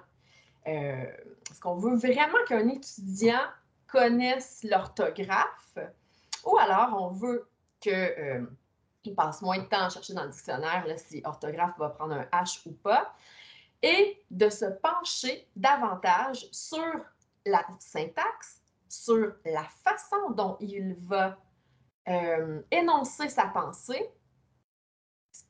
euh, 0.66 1.04
est-ce 1.50 1.60
qu'on 1.60 1.76
veut 1.76 1.96
vraiment 1.96 2.38
qu'un 2.48 2.68
étudiant 2.68 3.42
connaisse 3.86 4.64
l'orthographe 4.64 5.78
ou 6.44 6.58
alors 6.58 6.96
on 7.00 7.08
veut 7.10 7.48
qu'il 7.80 7.92
euh, 7.92 8.46
passe 9.16 9.42
moins 9.42 9.58
de 9.58 9.64
temps 9.64 9.84
à 9.84 9.88
chercher 9.88 10.14
dans 10.14 10.24
le 10.24 10.30
dictionnaire 10.30 10.84
si 10.96 11.22
orthographe 11.24 11.76
va 11.78 11.90
prendre 11.90 12.14
un 12.14 12.24
H 12.42 12.60
ou 12.66 12.72
pas, 12.72 13.14
et 13.82 14.22
de 14.30 14.48
se 14.48 14.64
pencher 14.64 15.46
davantage 15.56 16.48
sur 16.52 17.04
la 17.44 17.64
syntaxe, 17.78 18.62
sur 18.88 19.34
la 19.44 19.64
façon 19.64 20.30
dont 20.30 20.56
il 20.60 20.94
va 20.94 21.36
euh, 22.08 22.62
énoncer 22.70 23.28
sa 23.28 23.46
pensée. 23.46 24.10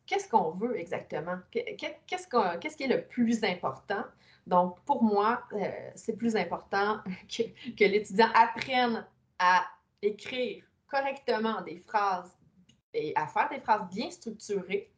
Qu'est-ce 0.06 0.28
qu'on 0.28 0.50
veut 0.50 0.78
exactement? 0.78 1.38
Qu'est-ce 1.50 2.76
qui 2.76 2.82
est 2.82 2.88
le 2.88 3.06
plus 3.06 3.44
important? 3.44 4.04
Donc, 4.46 4.80
pour 4.84 5.02
moi, 5.02 5.42
euh, 5.52 5.90
c'est 5.94 6.16
plus 6.16 6.36
important 6.36 7.00
que, 7.28 7.84
l'étudiant 7.84 8.28
apprenne 8.34 9.06
à 9.38 9.64
écrire 10.02 10.64
correctement 10.86 11.62
des 11.62 11.78
phrases 11.78 12.30
et 12.92 13.12
à 13.16 13.26
faire 13.26 13.48
des 13.48 13.60
phrases 13.60 13.88
bien 13.90 14.10
structurées, 14.10 14.92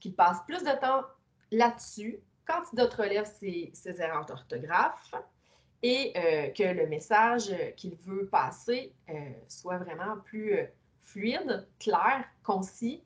qu'il 0.00 0.14
passe 0.14 0.38
plus 0.46 0.62
de 0.62 0.78
temps 0.80 1.02
là-dessus 1.50 2.18
quand 2.44 2.62
il 2.72 2.80
relève 2.82 3.24
ses, 3.24 3.70
ses 3.72 4.00
erreurs 4.00 4.26
d'orthographe 4.26 5.14
et 5.82 6.12
euh, 6.16 6.50
que 6.50 6.62
le 6.62 6.86
message 6.86 7.54
qu'il 7.76 7.96
veut 8.04 8.26
passer 8.26 8.92
euh, 9.08 9.14
soit 9.48 9.78
vraiment 9.78 10.18
plus 10.24 10.58
fluide, 11.02 11.66
clair, 11.78 12.24
concis 12.42 13.02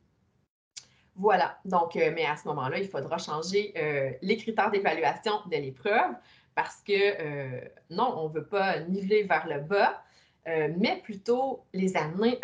voilà. 1.21 1.59
Donc, 1.67 1.97
euh, 1.97 2.11
mais 2.15 2.25
à 2.25 2.37
ce 2.37 2.49
moment-là, 2.49 2.79
il 2.79 2.89
faudra 2.89 3.19
changer 3.19 3.75
euh, 3.77 4.11
les 4.23 4.39
critères 4.39 4.71
d'évaluation 4.71 5.35
de 5.47 5.57
l'épreuve 5.57 6.15
parce 6.55 6.81
que 6.83 6.93
euh, 6.93 7.61
non, 7.91 8.15
on 8.17 8.29
ne 8.29 8.35
veut 8.35 8.47
pas 8.47 8.81
niveler 8.81 9.25
vers 9.25 9.47
le 9.47 9.61
bas, 9.61 10.03
mais 10.47 11.01
plutôt 11.05 11.65
les 11.73 11.97
amener 11.97 12.41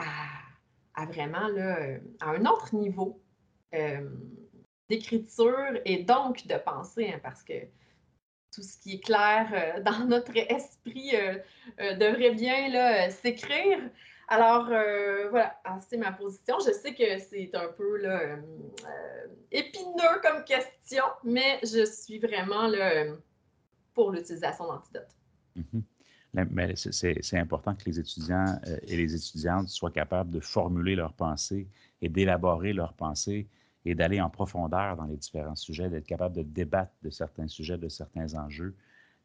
à, 0.95 1.06
vraiment 1.06 1.49
à 2.21 2.30
un 2.30 2.45
autre 2.45 2.75
niveau 2.75 3.21
d'écriture 4.88 5.80
et 5.85 6.04
donc 6.04 6.47
de 6.47 6.56
pensée, 6.56 7.11
hein, 7.12 7.18
parce 7.23 7.42
que 7.42 7.54
tout 8.54 8.62
ce 8.62 8.78
qui 8.78 8.95
est 8.95 9.00
clair 9.00 9.83
dans 9.85 10.06
notre 10.06 10.37
esprit 10.37 11.14
devrait 11.78 12.35
bien 12.35 13.11
s'écrire. 13.11 13.78
Alors, 14.28 14.68
euh, 14.71 15.28
voilà, 15.30 15.56
ah, 15.64 15.78
c'est 15.88 15.97
ma 15.97 16.12
position. 16.12 16.56
Je 16.59 16.73
sais 16.73 16.95
que 16.95 17.18
c'est 17.18 17.54
un 17.54 17.68
peu 17.76 18.04
euh, 18.04 18.37
euh, 18.37 19.26
épineux 19.52 20.21
comme 20.23 20.42
question, 20.45 21.04
mais 21.23 21.61
je 21.62 21.85
suis 21.85 22.18
vraiment 22.18 22.66
là, 22.66 23.04
pour 23.95 24.11
l'utilisation 24.11 24.66
d'antidote. 24.66 25.14
Mm-hmm. 25.56 25.83
Mais 26.50 26.75
c'est 26.76 27.38
important 27.38 27.75
que 27.75 27.85
les 27.87 27.99
étudiants 27.99 28.59
et 28.83 28.97
les 28.97 29.14
étudiantes 29.14 29.68
soient 29.68 29.90
capables 29.90 30.30
de 30.30 30.40
formuler 30.40 30.95
leurs 30.95 31.14
pensées 31.14 31.66
et 32.02 32.11
d'élaborer 32.11 32.75
leurs 32.75 32.92
pensées 32.92 33.49
et 33.87 33.95
d'aller 33.95 34.21
en 34.21 34.28
profondeur 34.28 34.97
dans 34.97 35.06
les 35.06 35.16
différents 35.16 35.54
sujets, 35.54 35.88
d'être 35.88 36.04
capable 36.04 36.37
de 36.37 36.42
débattre 36.42 36.92
de 37.02 37.09
certains 37.09 37.49
sujets, 37.49 37.78
de 37.78 37.88
certains 37.88 38.35
enjeux. 38.35 38.76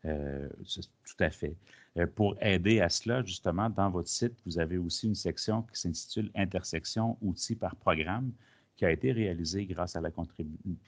Tout 0.04 1.24
à 1.24 1.30
fait. 1.30 1.56
Euh, 1.98 2.08
pour 2.08 2.36
aider 2.42 2.80
à 2.80 2.90
cela, 2.90 3.24
justement, 3.24 3.70
dans 3.70 3.90
votre 3.90 4.08
site, 4.08 4.34
vous 4.46 4.60
avez 4.60 4.78
aussi 4.78 5.08
une 5.08 5.16
section 5.16 5.64
qui 5.64 5.80
s'intitule 5.80 6.32
Intersection 6.36 7.18
outils 7.22 7.56
par 7.56 7.76
programme, 7.76 8.32
qui 8.78 8.86
a 8.86 8.92
été 8.92 9.12
réalisée 9.12 9.66
grâce 9.66 9.96
à 9.96 10.02
la 10.02 10.10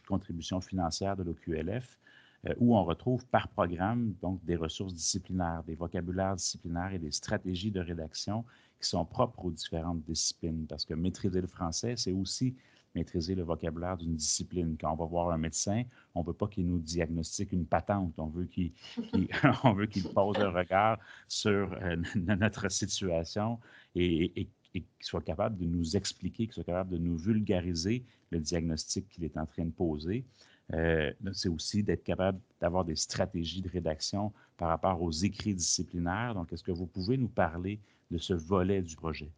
contribution 0.08 0.62
financière 0.62 1.16
de 1.16 1.24
l'OQLF, 1.24 2.00
euh, 2.48 2.54
où 2.58 2.76
on 2.76 2.84
retrouve 2.84 3.26
par 3.28 3.50
programme 3.50 4.14
donc 4.22 4.44
des 4.46 4.56
ressources 4.56 4.94
disciplinaires, 4.94 5.64
des 5.64 5.76
vocabulaires 5.76 6.36
disciplinaires 6.36 6.94
et 6.94 7.00
des 7.00 7.12
stratégies 7.12 7.72
de 7.72 7.82
rédaction 7.82 8.46
qui 8.82 8.90
sont 8.90 9.06
propres 9.06 9.46
aux 9.46 9.52
différentes 9.52 10.04
disciplines. 10.04 10.66
Parce 10.68 10.86
que 10.86 10.94
maîtriser 10.94 11.42
le 11.42 11.48
français, 11.48 11.96
c'est 11.98 12.12
aussi 12.12 12.56
maîtriser 12.96 13.36
le 13.36 13.44
vocabulaire 13.44 13.98
d'une 13.98 14.16
discipline. 14.16 14.78
Quand 14.80 14.92
on 14.92 14.96
va 14.96 15.06
voir 15.06 15.32
un 15.32 15.38
médecin, 15.38 15.84
on 16.16 16.22
ne 16.22 16.26
veut 16.26 16.34
pas 16.34 16.48
qu'il 16.48 16.68
nous 16.68 16.80
diagnostique 16.80 17.52
une 17.52 17.66
patente. 17.66 18.14
On 18.18 18.28
veut 18.28 18.46
qu'il 18.46 18.72
pose 20.16 20.38
un 20.38 20.52
regard 20.52 21.00
sur 21.28 21.74
euh, 21.74 21.96
notre 22.16 22.70
situation 22.70 23.60
et, 23.96 24.48
qu'il 24.72 24.84
soit 25.02 25.22
capable 25.22 25.58
de 25.58 25.66
nous 25.66 25.96
expliquer, 25.96 26.46
qu'il 26.46 26.54
soit 26.54 26.64
capable 26.64 26.92
de 26.92 26.98
nous 26.98 27.16
vulgariser 27.16 28.04
le 28.32 28.40
diagnostic 28.40 29.08
qu'il 29.10 29.24
est 29.24 29.38
en 29.38 29.46
train 29.46 29.66
de 29.66 29.72
poser. 29.72 30.26
Euh, 30.74 31.12
c'est 31.34 31.50
aussi 31.50 31.84
d'être 31.84 32.04
capable 32.04 32.40
d'avoir 32.60 32.86
des 32.86 32.96
stratégies 32.96 33.62
de 33.62 33.70
rédaction 33.70 34.34
par 34.58 34.70
rapport 34.70 35.02
aux 35.02 35.12
écrits 35.12 35.54
disciplinaires. 35.54 36.34
Donc, 36.34 36.52
est-ce 36.54 36.64
que 36.64 36.72
vous 36.72 36.88
pouvez 36.88 37.18
nous 37.18 37.28
parler 37.28 37.80
de 38.10 38.18
ce 38.18 38.34
volet 38.34 38.82
du 38.82 38.96
projet? 38.96 39.30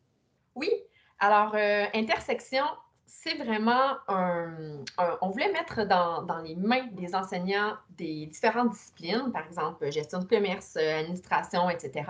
Oui. 0.53 0.69
Alors, 1.19 1.55
euh, 1.55 1.85
intersection, 1.93 2.65
c'est 3.05 3.35
vraiment 3.35 3.97
un, 4.07 4.83
On 5.21 5.29
voulait 5.29 5.51
mettre 5.51 5.85
dans, 5.85 6.41
les 6.43 6.55
mains 6.55 6.87
des 6.91 7.15
enseignants 7.15 7.75
des 7.97 8.27
différentes 8.27 8.71
disciplines, 8.71 9.31
par 9.31 9.45
exemple 9.45 9.89
gestion 9.91 10.19
de 10.19 10.25
commerce, 10.25 10.77
administration, 10.77 11.69
etc., 11.69 12.05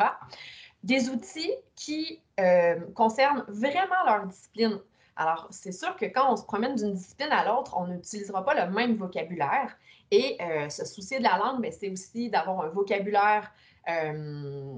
des 0.84 1.10
outils 1.10 1.54
qui 1.76 2.22
euh, 2.40 2.80
concernent 2.94 3.44
vraiment 3.48 4.04
leur 4.06 4.28
discipline. 4.28 4.80
Alors, 5.16 5.48
c'est 5.50 5.72
sûr 5.72 5.96
que 5.96 6.06
quand 6.06 6.32
on 6.32 6.36
se 6.36 6.44
promène 6.44 6.76
d'une 6.76 6.94
discipline 6.94 7.32
à 7.32 7.46
l'autre, 7.46 7.76
on 7.78 7.88
n'utilisera 7.88 8.46
pas 8.46 8.66
le 8.66 8.72
même 8.72 8.96
vocabulaire. 8.96 9.76
Et 10.12 10.38
euh, 10.42 10.70
se 10.70 10.86
soucier 10.86 11.18
de 11.18 11.24
la 11.24 11.38
langue, 11.38 11.62
ben, 11.62 11.72
c'est 11.72 11.90
aussi 11.90 12.30
d'avoir 12.30 12.62
un 12.62 12.70
vocabulaire 12.70 13.52
euh, 13.90 14.76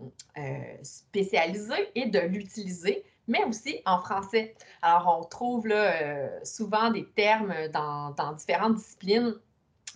spécialisé 0.83 1.75
et 1.95 2.05
de 2.05 2.19
l'utiliser 2.19 3.03
mais 3.27 3.43
aussi 3.45 3.81
en 3.85 3.99
français. 3.99 4.55
Alors, 4.81 5.19
on 5.19 5.23
trouve 5.25 5.67
là, 5.67 6.01
euh, 6.01 6.39
souvent 6.43 6.91
des 6.91 7.05
termes 7.05 7.53
dans, 7.73 8.33
différentes 8.33 8.75
disciplines, 8.75 9.35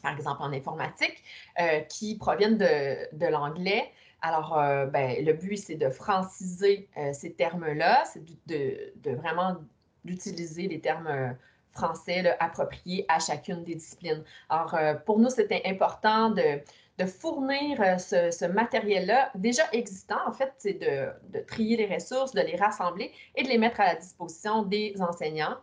par 0.01 0.13
exemple 0.13 0.41
en 0.41 0.51
informatique, 0.51 1.23
euh, 1.59 1.79
qui 1.81 2.15
proviennent 2.17 2.57
de, 2.57 3.25
l'anglais. 3.27 3.91
Alors, 4.21 4.55
ben, 4.91 5.25
le 5.25 5.33
but, 5.33 5.57
c'est 5.57 5.75
de 5.75 5.89
franciser 5.89 6.87
ces 7.11 7.33
termes-là, 7.33 8.03
c'est 8.05 8.23
de, 8.45 8.93
de, 8.97 9.15
vraiment 9.15 9.57
d'utiliser 10.05 10.67
les 10.67 10.79
termes 10.79 11.35
français 11.71 12.35
appropriés 12.39 13.03
à 13.07 13.17
chacune 13.17 13.63
des 13.63 13.73
disciplines. 13.73 14.23
Alors, 14.49 14.75
pour 15.05 15.17
nous, 15.17 15.31
c'était 15.31 15.63
important 15.65 16.29
de, 16.29 16.61
de 16.97 17.05
fournir 17.05 17.81
euh, 17.81 17.97
ce, 17.97 18.45
matériel-là 18.45 19.31
déjà 19.35 19.63
existant. 19.71 20.19
En 20.27 20.31
fait, 20.31 20.53
c'est 20.57 20.73
de, 20.73 21.39
trier 21.47 21.77
les 21.77 21.93
ressources, 21.93 22.33
de 22.33 22.41
les 22.41 22.55
rassembler 22.55 23.11
et 23.35 23.43
de 23.43 23.47
les 23.47 23.57
mettre 23.57 23.79
à 23.79 23.85
la 23.85 23.95
disposition 23.95 24.63
des 24.63 24.95
enseignants, 24.99 25.57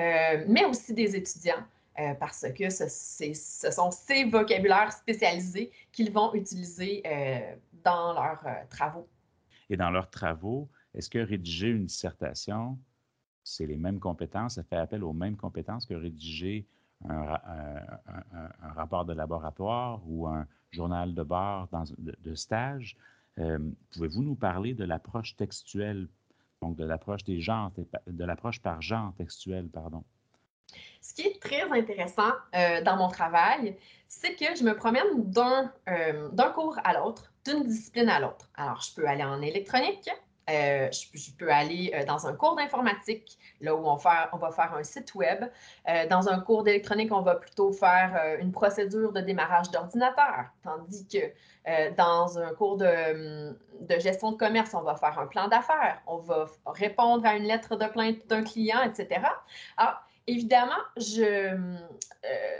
euh, 0.00 0.44
mais 0.48 0.64
aussi 0.64 0.94
des 0.94 1.16
étudiants. 1.16 1.64
Euh, 1.98 2.14
parce 2.14 2.46
que 2.56 2.70
ce, 2.70 2.88
ce, 2.88 3.70
sont 3.70 3.90
ces 3.90 4.24
vocabulaires 4.24 4.92
spécialisés 4.92 5.70
qu'ils 5.92 6.10
vont 6.10 6.32
utiliser 6.32 7.02
dans 7.84 8.14
leurs 8.14 8.46
travaux. 8.70 9.06
Et 9.68 9.76
dans 9.76 9.90
leurs 9.90 10.08
travaux, 10.08 10.70
est-ce 10.94 11.10
que 11.10 11.18
rédiger 11.18 11.68
une 11.68 11.84
dissertation, 11.84 12.78
c'est 13.44 13.66
les 13.66 13.76
mêmes 13.76 14.00
compétences, 14.00 14.54
ça 14.54 14.62
fait 14.62 14.76
appel 14.76 15.04
aux 15.04 15.12
mêmes 15.12 15.36
compétences 15.36 15.84
que 15.84 15.92
rédiger 15.92 16.66
un, 17.08 18.72
rapport 18.74 19.04
de 19.04 19.12
laboratoire 19.12 20.00
ou 20.06 20.26
un 20.26 20.46
journal 20.70 21.14
de 21.14 21.22
bord 21.22 21.68
dans, 21.70 21.84
de, 21.98 22.34
stage. 22.34 22.96
Euh, 23.38 23.58
pouvez-vous 23.92 24.22
nous 24.22 24.34
parler 24.34 24.74
de 24.74 24.84
l'approche 24.84 25.36
textuelle, 25.36 26.08
donc 26.60 26.76
de 26.76 26.84
l'approche 26.84 27.24
des 27.24 27.40
genres, 27.40 27.72
de 28.06 28.24
l'approche 28.24 28.60
par 28.60 28.82
genre 28.82 29.12
textuel, 29.16 29.68
pardon? 29.68 30.04
Ce 31.00 31.14
qui 31.14 31.22
est 31.22 31.40
très 31.40 31.62
intéressant 31.62 32.32
euh, 32.54 32.82
dans 32.82 32.96
mon 32.96 33.08
travail, 33.08 33.76
c'est 34.08 34.34
que 34.34 34.56
je 34.56 34.64
me 34.64 34.74
promène 34.74 35.30
d'un 35.30 35.72
euh, 35.88 36.52
cours 36.54 36.78
à 36.84 36.94
l'autre, 36.94 37.32
d'une 37.44 37.64
discipline 37.64 38.08
à 38.08 38.20
l'autre. 38.20 38.48
Alors, 38.54 38.80
je 38.80 38.94
peux 38.94 39.06
aller 39.06 39.24
en 39.24 39.42
électronique, 39.42 40.08
euh, 40.50 40.88
je, 40.90 41.30
peux 41.38 41.52
aller 41.52 41.92
euh, 41.94 42.04
dans 42.04 42.26
un 42.26 42.34
cours 42.34 42.56
d'informatique, 42.56 43.38
là 43.60 43.74
où 43.76 43.86
on, 43.86 43.94
va 43.94 44.50
faire 44.50 44.74
un 44.74 44.82
site 44.82 45.14
web. 45.14 45.44
Euh, 45.88 46.06
dans 46.08 46.28
un 46.28 46.40
cours 46.40 46.64
d'électronique, 46.64 47.12
on 47.12 47.22
va 47.22 47.36
plutôt 47.36 47.72
faire 47.72 48.38
une 48.40 48.50
procédure 48.50 49.12
de 49.12 49.20
démarrage 49.20 49.70
d'ordinateur, 49.70 50.46
tandis 50.64 51.06
que 51.06 51.92
dans 51.96 52.38
un 52.40 52.52
cours 52.54 52.76
de, 52.76 53.52
de, 53.80 53.98
gestion 54.00 54.32
de 54.32 54.36
commerce, 54.36 54.74
on 54.74 54.82
va 54.82 54.96
faire 54.96 55.16
un 55.18 55.26
plan 55.26 55.46
d'affaires, 55.46 56.02
on 56.08 56.16
va 56.16 56.46
répondre 56.66 57.24
à 57.24 57.36
une 57.36 57.44
lettre 57.44 57.76
de 57.76 57.86
plainte 57.86 58.26
d'un 58.26 58.42
client, 58.42 58.82
etc. 58.82 59.20
Alors, 59.76 59.94
évidemment, 60.26 60.72
je, 60.96 61.56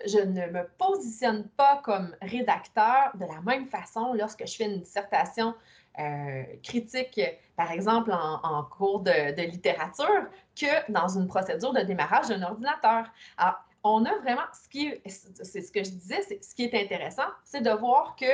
je 0.06 0.18
ne 0.18 0.46
me 0.52 0.68
positionne 0.78 1.48
pas 1.56 1.80
comme 1.82 2.14
rédacteur 2.22 3.10
de 3.14 3.26
la 3.26 3.40
même 3.44 3.66
façon 3.66 4.14
lorsque 4.14 4.46
je 4.46 4.54
fais 4.54 4.66
une 4.66 4.80
dissertation 4.80 5.54
euh, 5.98 6.44
critique, 6.62 7.20
par 7.56 7.70
exemple, 7.70 8.12
en, 8.12 8.62
cours 8.64 9.00
de, 9.00 9.42
littérature, 9.42 10.26
que 10.58 10.90
dans 10.90 11.08
une 11.08 11.26
procédure 11.26 11.72
de 11.72 11.80
démarrage 11.80 12.28
d'un 12.28 12.42
ordinateur. 12.42 13.06
Alors, 13.36 13.56
on 13.84 14.04
a 14.04 14.16
vraiment, 14.18 14.42
ce 14.52 14.68
qui, 14.68 14.94
c'est 15.06 15.60
ce 15.60 15.72
que 15.72 15.84
je 15.84 15.90
disais, 15.90 16.22
ce 16.22 16.54
qui 16.54 16.64
est 16.64 16.74
intéressant, 16.74 17.26
c'est 17.44 17.60
de 17.60 17.70
voir 17.70 18.16
que 18.16 18.26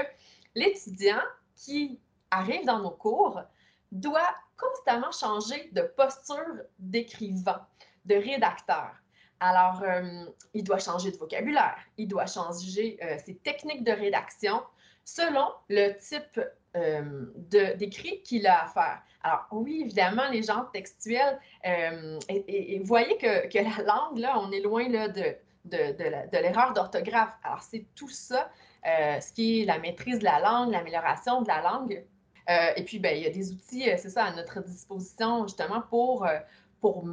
l'étudiant 0.55 1.23
qui 1.57 1.99
arrive 2.31 2.65
dans 2.67 2.79
nos 2.81 2.91
cours 2.91 3.41
doit 3.91 4.35
constamment 4.57 5.11
changer 5.11 5.71
de 5.73 5.83
posture 5.83 6.63
d'écrivain, 6.79 7.67
de 8.05 8.17
rédacteur. 8.17 8.91
Alors, 9.41 9.83
euh, 9.83 10.27
il 10.53 10.65
doit 10.65 10.79
changer 10.79 11.13
de 11.13 11.17
vocabulaire, 11.17 11.79
il 11.97 12.09
doit 12.09 12.27
changer 12.27 12.99
euh, 13.03 13.17
ses 13.25 13.37
techniques 13.37 13.85
de 13.85 13.93
rédaction 13.93 14.63
selon 15.09 15.49
le 15.69 15.93
type 15.99 16.41
euh, 16.77 17.27
d'écrit 17.77 18.23
qu'il 18.23 18.47
a 18.47 18.65
à 18.65 18.67
faire. 18.67 19.03
Alors, 19.23 19.47
oui, 19.53 19.81
évidemment, 19.85 20.29
les 20.31 20.43
genres 20.43 20.71
textuels, 20.71 21.39
euh, 21.67 22.19
et, 22.29 22.79
vous 22.79 22.85
voyez 22.85 23.17
que, 23.17 23.49
que, 23.49 23.59
la 23.59 23.85
langue, 23.85 24.19
là, 24.19 24.39
on 24.39 24.53
est 24.53 24.61
loin 24.61 24.87
là, 24.89 25.09
de, 25.09 25.35
de, 25.65 25.97
de 25.97 26.39
l'erreur 26.39 26.75
d'orthographe. 26.75 27.33
Alors, 27.43 27.63
c'est 27.63 27.87
tout 27.95 28.11
ça, 28.11 28.51
euh, 28.87 29.19
ce 29.21 29.33
qui 29.33 29.63
est 29.63 29.65
la 29.65 29.79
maîtrise 29.79 30.19
de 30.19 30.25
la 30.25 30.41
langue, 30.41 30.73
l'amélioration 30.73 31.41
de 31.41 31.49
la 31.49 31.63
langue. 31.63 32.05
et 32.77 32.85
puis, 32.85 32.99
ben, 32.99 33.17
il 33.17 33.23
y 33.23 33.27
a 33.27 33.31
des 33.31 33.51
outils, 33.51 33.85
c'est 33.97 34.11
ça, 34.11 34.25
à 34.25 34.33
notre 34.33 34.63
disposition, 34.63 35.47
justement, 35.47 35.83
pour, 35.89 36.27
pour, 36.81 37.05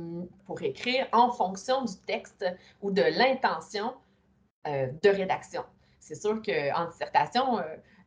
pour 0.45 0.61
écrire 0.61 1.07
en 1.13 1.31
fonction 1.31 1.83
du 1.85 1.95
texte 2.05 2.45
ou 2.81 2.91
de 2.91 3.03
l'intention 3.03 3.93
de 4.65 5.09
rédaction. 5.09 5.63
C'est 6.05 6.21
sûr 6.21 6.39
qu'en 6.43 6.85
dissertation, 6.85 7.59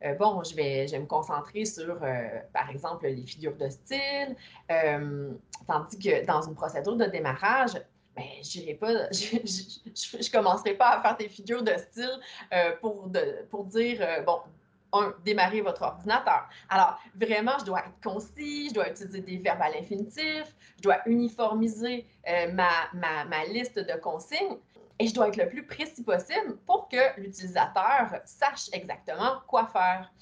euh, 0.05 0.13
bon, 0.13 0.41
je 0.43 0.55
vais, 0.55 0.87
je 0.87 0.93
vais 0.93 0.99
me 0.99 1.05
concentrer 1.05 1.65
sur, 1.65 2.01
euh, 2.01 2.39
par 2.53 2.69
exemple, 2.69 3.05
les 3.07 3.25
figures 3.25 3.57
de 3.57 3.67
style, 3.67 4.37
euh, 4.71 5.31
tandis 5.67 5.99
que 5.99 6.25
dans 6.25 6.41
une 6.41 6.55
procédure 6.55 6.95
de 6.95 7.05
démarrage, 7.05 7.73
ben, 8.15 8.23
pas, 8.79 9.11
je 9.11 9.35
ne 9.35 10.31
commencerai 10.31 10.75
pas 10.75 10.91
à 10.91 11.01
faire 11.01 11.17
des 11.17 11.27
figures 11.27 11.63
de 11.63 11.73
style 11.77 12.19
pour, 12.79 13.07
de, 13.07 13.45
pour 13.49 13.65
dire, 13.65 14.23
bon, 14.25 14.39
un, 14.93 15.13
démarrer 15.25 15.59
votre 15.59 15.81
ordinateur. 15.81 16.49
Alors, 16.69 16.97
vraiment, 17.15 17.59
je 17.59 17.65
dois 17.65 17.79
être 17.79 18.01
concis, 18.01 18.69
je 18.69 18.75
dois 18.75 18.89
utiliser 18.89 19.21
des 19.21 19.37
verbes 19.37 19.61
à 19.61 19.69
l'infinitif, 19.69 20.55
je 20.77 20.81
dois 20.81 20.97
uniformiser 21.05 22.07
ma, 22.53 22.69
ma, 22.93 23.25
ma, 23.25 23.45
liste 23.45 23.77
de 23.77 23.99
consignes 23.99 24.57
et 24.99 25.07
je 25.07 25.13
dois 25.13 25.29
être 25.29 25.37
le 25.37 25.49
plus 25.49 25.65
précis 25.65 26.03
possible 26.03 26.57
pour 26.65 26.89
que 26.89 27.19
l'utilisateur 27.19 28.21
sache 28.25 28.69
exactement 28.73 29.41
quoi 29.47 29.65
faire. 29.67 30.13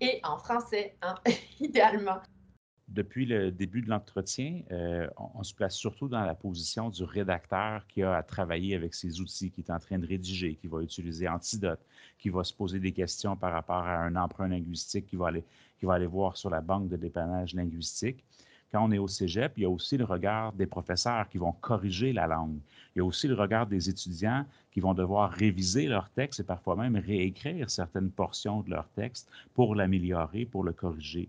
Et 0.00 0.20
en 0.22 0.38
français, 0.38 0.96
hein, 1.02 1.14
idéalement. 1.60 2.20
Depuis 2.88 3.24
le 3.24 3.50
début 3.50 3.80
de 3.80 3.88
l'entretien, 3.88 4.60
euh, 4.70 5.08
on, 5.16 5.42
se 5.42 5.54
place 5.54 5.74
surtout 5.74 6.08
dans 6.08 6.24
la 6.24 6.34
position 6.34 6.90
du 6.90 7.04
rédacteur 7.04 7.86
qui 7.86 8.02
a 8.02 8.16
à 8.16 8.22
travailler 8.22 8.74
avec 8.76 8.94
ses 8.94 9.20
outils, 9.20 9.50
qui 9.50 9.62
est 9.62 9.70
en 9.70 9.78
train 9.78 9.98
de 9.98 10.06
rédiger, 10.06 10.56
qui 10.56 10.68
va 10.68 10.82
utiliser 10.82 11.26
Antidote, 11.26 11.80
qui 12.18 12.28
va 12.28 12.44
se 12.44 12.52
poser 12.52 12.80
des 12.80 12.92
questions 12.92 13.34
par 13.34 13.52
rapport 13.52 13.84
à 13.84 13.96
un 13.96 14.14
emprunt 14.14 14.48
linguistique, 14.48 15.06
qui 15.06 15.16
va 15.16 15.28
aller, 15.28 15.44
qui 15.78 15.86
va 15.86 15.94
aller 15.94 16.06
voir 16.06 16.36
sur 16.36 16.50
la 16.50 16.60
banque 16.60 16.88
de 16.88 16.96
dépannage 16.96 17.54
linguistique 17.54 18.22
quand 18.72 18.84
on 18.84 18.90
est 18.90 18.98
au 18.98 19.06
cégep, 19.06 19.52
il 19.56 19.64
y 19.64 19.66
a 19.66 19.70
aussi 19.70 19.98
le 19.98 20.04
regard 20.04 20.54
des 20.54 20.66
professeurs 20.66 21.28
qui 21.28 21.36
vont 21.36 21.52
corriger 21.52 22.14
la 22.14 22.26
langue. 22.26 22.58
Il 22.94 22.98
y 22.98 23.00
a 23.02 23.04
aussi 23.04 23.28
le 23.28 23.34
regard 23.34 23.66
des 23.66 23.90
étudiants 23.90 24.46
qui 24.72 24.80
vont 24.80 24.94
devoir 24.94 25.30
réviser 25.30 25.86
leur 25.86 26.08
texte 26.08 26.40
et 26.40 26.44
parfois 26.44 26.76
même 26.76 26.96
réécrire 26.96 27.68
certaines 27.68 28.10
portions 28.10 28.62
de 28.62 28.70
leur 28.70 28.88
texte 28.88 29.28
pour 29.52 29.74
l'améliorer, 29.74 30.46
pour 30.46 30.64
le 30.64 30.72
corriger. 30.72 31.28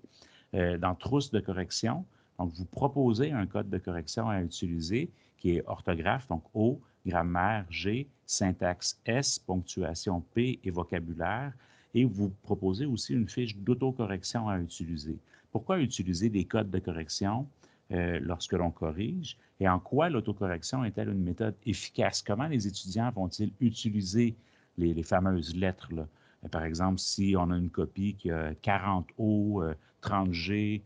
Euh, 0.53 0.77
dans 0.77 0.95
Trousse 0.95 1.32
de 1.32 1.41
correction, 1.41 2.06
donc 2.39 2.53
vous 2.53 2.65
proposez 2.65 3.32
un 3.32 3.45
code 3.45 3.69
de 3.69 3.77
correction 3.77 4.29
à 4.29 4.41
utiliser 4.41 5.10
qui 5.38 5.58
est 5.58 5.63
orthographe, 5.67 6.27
donc 6.29 6.43
O, 6.53 6.79
grammaire 7.06 7.65
G, 7.69 8.08
syntaxe 8.25 8.97
S, 9.06 9.38
ponctuation 9.39 10.23
P 10.34 10.60
et 10.63 10.71
vocabulaire. 10.71 11.51
Et 11.93 12.06
vous 12.06 12.29
proposez 12.43 12.86
aussi 12.86 13.13
une 13.13 13.27
fiche 13.27 13.56
d'autocorrection 13.58 14.47
à 14.47 14.58
utiliser. 14.60 15.17
Pourquoi 15.54 15.80
utiliser 15.80 16.30
des 16.30 16.46
codes 16.46 16.70
de 16.70 16.80
correction 16.80 17.48
euh, 17.92 18.20
lorsque 18.22 18.54
l'on 18.54 18.72
corrige? 18.72 19.38
Et 19.60 19.70
en 19.70 19.80
quoi 19.80 20.10
l'autocorrection 20.10 20.84
est-elle 20.84 21.10
une 21.10 21.24
méthode 21.24 21.56
efficace? 21.66 22.22
Comment 22.22 22.48
les 22.48 22.68
étudiants 22.68 23.12
vont-ils 23.12 23.54
utiliser 23.62 24.36
les, 24.78 25.04
fameuses 25.04 25.56
lettres? 25.56 25.88
Euh, 25.94 26.48
par 26.50 26.66
exemple, 26.66 27.00
si 27.00 27.36
on 27.38 27.52
a 27.52 27.56
une 27.56 27.70
copie 27.70 28.16
qui 28.16 28.32
a 28.32 28.54
40 28.62 29.08
O, 29.18 29.63
30 30.02 30.34
G, 30.34 30.84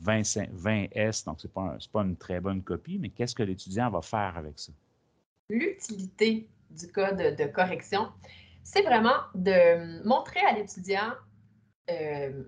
20, 0.00 0.22
S, 0.92 1.24
donc 1.24 1.40
ce 1.40 1.46
n'est 1.46 1.52
pas, 1.52 1.76
pas, 1.92 2.02
une 2.02 2.16
très 2.16 2.40
bonne 2.40 2.62
copie, 2.62 2.98
mais 2.98 3.10
qu'est-ce 3.10 3.34
que 3.34 3.42
l'étudiant 3.42 3.90
va 3.90 4.00
faire 4.00 4.38
avec 4.38 4.58
ça? 4.58 4.72
L'utilité 5.50 6.48
du 6.70 6.86
code 6.92 7.36
de 7.36 7.44
correction, 7.52 8.08
c'est 8.62 8.82
vraiment 8.82 9.18
de 9.34 10.06
montrer 10.06 10.40
à 10.48 10.56
l'étudiant 10.56 11.12
euh, 11.90 12.44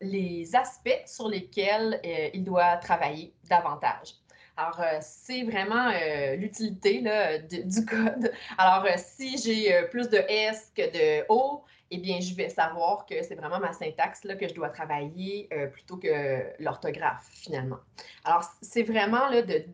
les 0.00 0.54
aspects 0.54 1.02
sur 1.06 1.28
lesquels 1.28 2.00
euh, 2.04 2.28
il 2.34 2.44
doit 2.44 2.76
travailler 2.76 3.32
davantage. 3.48 4.14
Alors, 4.56 4.80
euh, 4.80 4.98
c'est 5.00 5.42
vraiment 5.42 5.90
euh, 5.90 6.36
l'utilité 6.36 7.02
du 7.48 7.84
code. 7.84 8.32
Alors, 8.56 8.86
si 8.96 9.36
j'ai 9.38 9.82
plus 9.90 10.08
de 10.08 10.16
S 10.16 10.72
que 10.74 10.82
de 10.82 11.26
O, 11.28 11.62
eh 11.90 11.98
bien, 11.98 12.20
je 12.20 12.34
vais 12.34 12.48
savoir 12.48 13.06
que 13.06 13.22
c'est 13.22 13.34
vraiment 13.36 13.60
ma 13.60 13.72
syntaxe 13.72 14.22
que 14.22 14.48
je 14.48 14.54
dois 14.54 14.70
travailler 14.70 15.48
plutôt 15.72 15.96
que 15.98 16.42
l'orthographe, 16.58 17.28
finalement. 17.30 17.78
Alors, 18.24 18.42
c'est 18.60 18.82
vraiment 18.82 19.30
de 19.30 19.64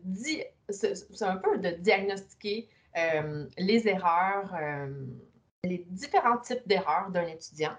diagnostiquer 1.79 2.69
les 3.57 3.87
erreurs, 3.87 4.55
les 5.63 5.87
différents 5.89 6.37
types 6.37 6.67
d'erreurs 6.67 7.09
d'un 7.09 7.25
étudiant. 7.25 7.75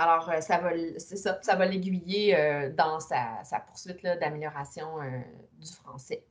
Alors, 0.00 0.30
euh, 0.30 0.40
ça 0.40 0.58
va, 0.58 0.70
ça, 0.98 1.40
ça 1.42 1.56
va 1.56 1.66
l'aiguiller 1.66 2.36
euh, 2.36 2.70
dans 2.70 3.00
sa, 3.00 3.42
poursuite 3.66 4.00
d'amélioration 4.04 5.02
euh, 5.02 5.20
du 5.60 5.72
français. 5.72 6.22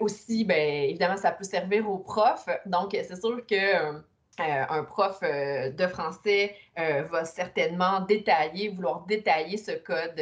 aussi, 0.00 0.44
bien, 0.44 0.56
évidemment, 0.56 1.16
ça 1.16 1.30
peut 1.30 1.44
servir 1.44 1.88
aux 1.88 1.98
profs. 1.98 2.48
Donc, 2.66 2.90
c'est 2.92 3.20
sûr 3.20 3.46
que 3.46 4.02
un 4.38 4.84
prof 4.84 5.20
de 5.22 5.86
français 5.86 6.56
va 6.76 7.24
certainement 7.24 8.00
détailler, 8.00 8.70
vouloir 8.70 9.06
détailler 9.06 9.56
ce 9.56 9.72
code 9.72 10.20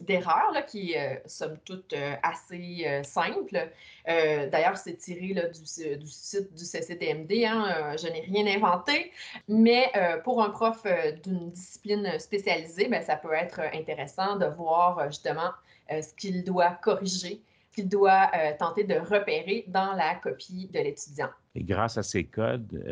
d'erreur, 0.00 0.52
qui 0.66 0.92
est 0.92 1.22
somme 1.26 1.58
toute 1.64 1.94
assez 2.22 3.02
simple. 3.04 3.70
D'ailleurs, 4.06 4.76
c'est 4.76 4.94
tiré 4.94 5.34
du, 5.50 6.06
site 6.06 6.52
du 6.54 6.64
CCTMD, 6.64 7.44
hein, 7.44 7.96
je 7.96 8.08
n'ai 8.08 8.20
rien 8.20 8.46
inventé, 8.46 9.12
mais 9.48 9.90
pour 10.24 10.42
un 10.42 10.50
prof 10.50 10.84
d'une 11.24 11.50
discipline 11.50 12.18
spécialisée, 12.18 12.88
ben, 12.88 13.02
ça 13.02 13.16
peut 13.16 13.32
être 13.32 13.60
intéressant 13.74 14.36
de 14.36 14.46
voir 14.46 15.06
justement 15.10 15.50
ce 15.90 16.14
qu'il 16.14 16.44
doit 16.44 16.70
corriger 16.82 17.42
qu'il 17.76 17.88
doit 17.90 18.30
tenter 18.58 18.84
de 18.84 18.94
repérer 18.94 19.64
dans 19.68 19.92
la 19.92 20.14
copie 20.14 20.68
de 20.72 20.78
l'étudiant. 20.80 21.28
Et 21.54 21.62
grâce 21.62 21.98
à 21.98 22.02
ces 22.02 22.24
codes, 22.24 22.82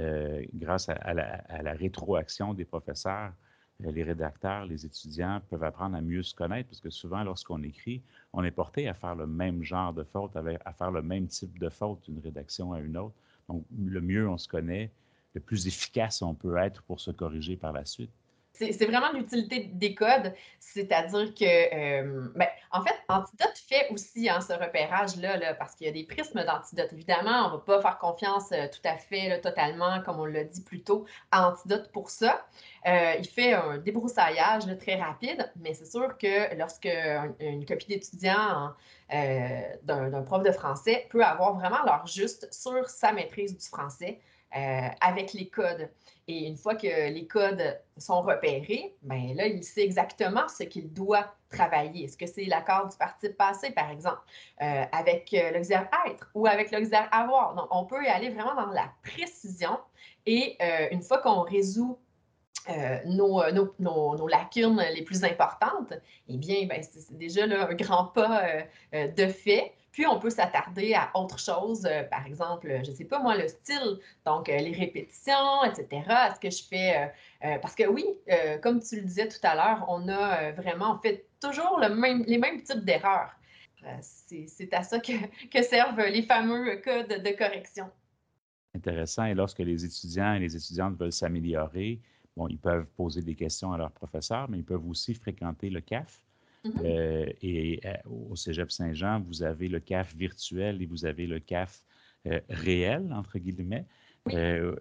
grâce 0.54 0.88
à, 0.90 1.14
la, 1.14 1.72
rétroaction 1.72 2.54
des 2.54 2.64
professeurs, 2.66 3.32
euh, 3.32 3.43
les 3.80 4.02
rédacteurs, 4.02 4.66
les 4.66 4.86
étudiants 4.86 5.40
peuvent 5.50 5.64
apprendre 5.64 5.96
à 5.96 6.00
mieux 6.00 6.22
se 6.22 6.34
connaître 6.34 6.68
parce 6.68 6.80
que 6.80 6.90
souvent, 6.90 7.22
lorsqu'on 7.24 7.62
écrit, 7.62 8.02
on 8.32 8.44
est 8.44 8.50
porté 8.50 8.88
à 8.88 8.94
faire 8.94 9.14
le 9.14 9.26
même 9.26 9.62
genre 9.62 9.92
de 9.92 10.04
faute, 10.04 10.36
à 10.36 10.72
faire 10.72 10.90
le 10.90 11.02
même 11.02 11.26
type 11.26 11.58
de 11.58 11.68
faute 11.68 12.02
d'une 12.04 12.20
rédaction 12.20 12.72
à 12.72 12.80
une 12.80 12.96
autre. 12.96 13.16
Donc, 13.48 13.64
le 13.76 14.00
mieux 14.00 14.28
on 14.28 14.38
se 14.38 14.48
connaît, 14.48 14.90
le 15.34 15.40
plus 15.40 15.66
efficace 15.66 16.22
on 16.22 16.34
peut 16.34 16.56
être 16.56 16.82
pour 16.82 17.00
se 17.00 17.10
corriger 17.10 17.56
par 17.56 17.72
la 17.72 17.84
suite. 17.84 18.12
C'est 18.56 18.86
vraiment 18.86 19.10
l'utilité 19.12 19.64
des 19.72 19.96
codes, 19.96 20.32
c'est-à-dire 20.60 21.34
que, 21.34 21.44
euh, 21.44 22.28
ben, 22.36 22.46
en 22.70 22.84
fait, 22.84 22.94
Antidote 23.08 23.58
fait 23.68 23.88
aussi 23.90 24.28
hein, 24.28 24.40
ce 24.40 24.52
repérage-là, 24.52 25.38
là, 25.38 25.54
parce 25.54 25.74
qu'il 25.74 25.88
y 25.88 25.90
a 25.90 25.92
des 25.92 26.04
prismes 26.04 26.44
d'Antidote. 26.44 26.92
Évidemment, 26.92 27.48
on 27.48 27.50
ne 27.50 27.56
va 27.56 27.58
pas 27.58 27.82
faire 27.82 27.98
confiance 27.98 28.52
euh, 28.52 28.68
tout 28.68 28.88
à 28.88 28.96
fait, 28.96 29.40
totalement, 29.40 30.00
comme 30.02 30.20
on 30.20 30.24
l'a 30.24 30.44
dit 30.44 30.62
plus 30.62 30.82
tôt, 30.84 31.04
Antidote 31.32 31.90
pour 31.90 32.10
ça. 32.10 32.46
Euh, 32.86 33.14
il 33.18 33.26
fait 33.26 33.54
un 33.54 33.78
débroussaillage 33.78 34.64
très 34.78 35.00
rapide, 35.02 35.50
mais 35.56 35.74
c'est 35.74 35.90
sûr 35.90 36.16
que 36.16 36.54
lorsque 36.56 36.88
une 37.40 37.66
copie 37.66 37.86
d'étudiant 37.86 38.72
d'un 39.10 40.22
prof 40.22 40.44
de 40.44 40.52
français 40.52 41.08
peut 41.10 41.24
avoir 41.24 41.54
vraiment 41.54 41.82
l'heure 41.84 42.06
juste 42.06 42.52
sur 42.52 42.88
sa 42.88 43.12
maîtrise 43.12 43.56
du 43.56 43.66
français 43.66 44.20
avec 44.52 45.32
les 45.32 45.48
codes. 45.48 45.90
Et 46.26 46.46
une 46.46 46.56
fois 46.56 46.74
que 46.74 47.10
les 47.10 47.26
codes 47.26 47.78
sont 47.98 48.22
repérés, 48.22 48.96
bien 49.02 49.34
là, 49.34 49.46
il 49.46 49.62
sait 49.62 49.82
exactement 49.82 50.48
ce 50.48 50.62
qu'il 50.62 50.92
doit 50.92 51.34
travailler. 51.50 52.04
Est-ce 52.04 52.16
que 52.16 52.26
c'est 52.26 52.44
l'accord 52.44 52.88
du 52.88 52.96
participe 52.96 53.36
passé, 53.36 53.70
par 53.72 53.90
exemple, 53.90 54.22
euh, 54.62 54.84
avec 54.92 55.34
euh, 55.34 55.50
l'auxiliaire 55.50 55.88
être 56.08 56.30
ou 56.34 56.46
avec 56.46 56.70
l'auxiliaire 56.70 57.08
avoir? 57.12 57.54
Donc, 57.54 57.66
on 57.70 57.84
peut 57.84 58.06
aller 58.08 58.30
vraiment 58.30 58.54
dans 58.54 58.72
la 58.72 58.90
précision. 59.02 59.78
Et 60.24 60.56
euh, 60.62 60.88
une 60.90 61.02
fois 61.02 61.18
qu'on 61.18 61.42
résout 61.42 61.98
nos, 63.04 64.26
lacunes 64.26 64.82
les 64.94 65.02
plus 65.02 65.22
importantes, 65.24 65.92
eh 66.28 66.38
bien, 66.38 66.66
ben, 66.66 66.82
c'est 66.82 67.18
déjà 67.18 67.44
un 67.44 67.74
grand 67.74 68.06
pas 68.06 68.42
de 68.92 69.26
fait. 69.26 69.74
Puis, 69.94 70.08
on 70.08 70.18
peut 70.18 70.30
s'attarder 70.30 70.92
à 70.92 71.12
autre 71.14 71.38
chose, 71.38 71.86
euh, 71.86 72.02
par 72.02 72.26
exemple, 72.26 72.80
je 72.84 72.90
ne 72.90 72.96
sais 72.96 73.04
pas 73.04 73.20
moi, 73.20 73.36
le 73.36 73.46
style, 73.46 74.00
donc 74.26 74.48
euh, 74.48 74.56
les 74.56 74.72
répétitions, 74.72 75.62
etc. 75.64 75.86
Est-ce 76.30 76.40
que 76.40 76.50
je 76.50 76.64
fais... 76.64 77.12
Euh, 77.44 77.58
parce 77.62 77.76
que 77.76 77.86
oui, 77.86 78.04
comme 78.60 78.82
tu 78.82 78.96
le 78.96 79.02
disais 79.02 79.28
tout 79.28 79.38
à 79.44 79.54
l'heure, 79.54 79.84
on 79.88 80.08
a 80.08 80.50
vraiment 80.50 80.98
fait 80.98 81.26
toujours 81.40 81.78
les 81.78 82.38
mêmes 82.38 82.62
types 82.62 82.84
d'erreurs. 82.84 83.30
C'est 84.00 84.74
à 84.74 84.82
ça 84.82 84.98
que, 84.98 85.12
que, 85.52 85.62
servent 85.62 86.00
les 86.00 86.22
fameux 86.22 86.76
codes 86.84 87.22
de 87.22 87.38
correction. 87.38 87.88
Intéressant. 88.74 89.26
Et 89.26 89.34
lorsque 89.34 89.60
les 89.60 89.84
étudiants 89.84 90.34
et 90.34 90.40
les 90.40 90.56
étudiantes 90.56 90.96
veulent 90.96 91.12
s'améliorer, 91.12 92.00
bon, 92.36 92.48
ils 92.48 92.58
peuvent 92.58 92.86
poser 92.96 93.22
des 93.22 93.36
questions 93.36 93.72
à 93.72 93.78
leurs 93.78 93.92
professeurs, 93.92 94.50
mais 94.50 94.58
ils 94.58 94.64
peuvent 94.64 94.88
aussi 94.88 95.14
fréquenter 95.14 95.70
le 95.70 95.80
CAF, 95.80 96.24
Mm-hmm. 96.64 96.80
Euh, 96.84 97.26
et 97.42 97.80
euh, 97.84 97.94
au 98.30 98.36
Cégep 98.36 98.70
Saint-Jean, 98.70 99.20
vous 99.20 99.42
avez 99.42 99.68
le 99.68 99.80
CAF 99.80 100.14
virtuel 100.14 100.80
et 100.80 100.86
vous 100.86 101.04
avez 101.04 101.26
le 101.26 101.38
CAF 101.38 101.82
euh, 102.26 102.40
réel, 102.48 103.12
entre 103.12 103.38
guillemets. 103.38 103.84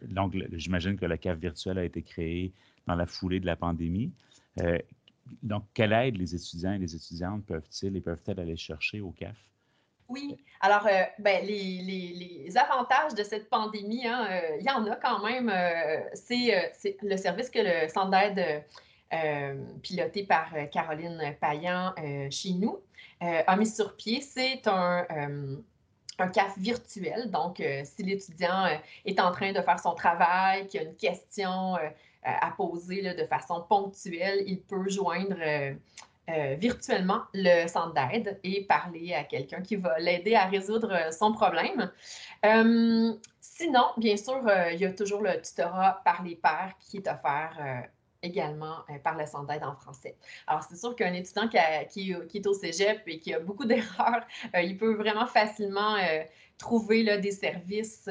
donc, 0.04 0.36
j'imagine 0.54 0.98
que 0.98 1.06
le 1.06 1.18
CAF 1.18 1.38
virtuel 1.38 1.78
a 1.78 1.84
été 1.84 2.02
créé 2.02 2.54
dans 2.88 2.96
la 2.96 3.06
foulée 3.06 3.42
de 3.42 3.46
la 3.46 3.58
pandémie. 3.58 4.12
donc, 5.42 5.66
quelle 5.74 5.92
aide 5.92 6.18
les 6.18 6.34
étudiants 6.34 6.74
et 6.74 6.78
les 6.78 6.96
étudiantes 6.96 7.46
peuvent-ils 7.46 7.96
et 7.98 8.02
peuvent-elles 8.02 8.40
aller 8.40 8.56
chercher 8.56 9.02
au 9.02 9.12
CAF? 9.12 9.36
Oui, 10.08 10.38
alors 10.62 10.88
ben, 11.20 11.46
les, 11.46 12.54
avantages 12.56 13.16
de 13.16 13.24
cette 13.24 13.50
pandémie, 13.50 14.06
hein, 14.08 14.28
il 14.60 14.66
y 14.66 14.70
en 14.70 14.86
a 14.86 14.96
quand 14.96 15.22
même. 15.26 15.52
c'est 16.14 16.98
le 17.02 17.18
service 17.18 17.50
que 17.50 17.60
le 17.60 17.90
Centre 17.90 18.12
d'aide 18.12 18.40
euh, 18.40 18.60
piloté 19.82 20.24
par 20.24 20.50
euh, 20.56 20.66
Caroline 20.66 21.36
Payan 21.40 21.94
euh, 22.00 22.28
chez 22.30 22.54
nous, 22.54 22.80
a 23.22 23.56
mis 23.56 23.68
sur 23.68 23.96
pied. 23.96 24.20
C'est 24.20 24.68
un, 24.68 25.08
un 26.20 26.28
CAF 26.28 26.58
virtuel. 26.58 27.32
Donc, 27.32 27.64
si 27.86 28.04
l'étudiant 28.04 28.66
est 29.06 29.18
en 29.18 29.32
train 29.32 29.54
de 29.54 29.62
faire 29.62 29.80
son 29.80 29.94
travail, 29.94 30.68
qu'il 30.68 30.82
a 30.82 30.84
une 30.84 30.96
question 30.98 31.76
à 32.22 32.52
poser 32.58 33.14
de 33.14 33.26
façon 33.28 33.62
ponctuelle, 33.62 34.44
il 34.46 34.60
peut 34.60 34.90
joindre 34.90 35.38
virtuellement 36.28 37.22
le 37.34 37.66
centre 37.70 37.94
d'aide 37.94 38.42
et 38.44 38.66
parler 38.66 39.14
à 39.14 39.24
quelqu'un 39.24 39.62
qui 39.62 39.78
va 39.78 39.98
l'aider 40.00 40.36
à 40.36 40.48
résoudre 40.48 41.14
son 41.14 41.32
problème. 41.32 41.90
sinon, 43.40 43.86
bien 43.96 44.18
sûr, 44.18 44.44
il 44.74 44.82
y 44.82 44.86
a 44.86 44.92
toujours 44.92 45.22
le 45.22 45.42
tutorat 45.42 46.02
par 46.04 46.24
les 46.24 46.36
pairs 46.36 46.74
qui 46.82 46.98
est 46.98 47.08
offert 47.08 47.88
également 48.24 48.78
euh, 48.90 48.98
par 49.04 49.18
le 49.18 49.26
centre 49.26 49.48
d'aide 49.48 49.64
en 49.64 49.76
français. 49.76 50.16
Alors, 50.48 50.64
c'est 50.64 50.78
sûr 50.78 50.96
qu'un 50.96 51.14
étudiant 51.14 51.48
qui, 51.48 51.58
est 51.58 52.48
au 52.48 52.54
cégep 52.54 53.02
et 53.06 53.20
qui 53.20 53.34
a 53.34 53.40
beaucoup 53.40 53.66
d'erreurs, 53.68 54.26
euh, 54.56 54.62
il 54.62 54.78
peut 54.78 54.96
vraiment 54.96 55.28
facilement 55.28 55.96
euh, 55.96 56.24
trouver 56.58 57.20
des 57.20 57.32
services 57.32 58.10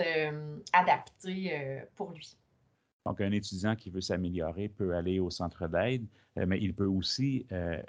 adaptés 0.72 1.82
pour 1.96 2.12
lui. 2.12 2.36
Donc, 3.06 3.20
un 3.20 3.32
étudiant 3.32 3.74
qui 3.74 3.88
veut 3.88 4.00
s'améliorer 4.00 4.68
peut 4.68 4.94
aller 4.94 5.20
au 5.20 5.30
centre 5.30 5.66
d'aide, 5.68 6.04
mais 6.36 6.58
il 6.60 6.74
peut 6.74 6.86
aussi 6.86 7.46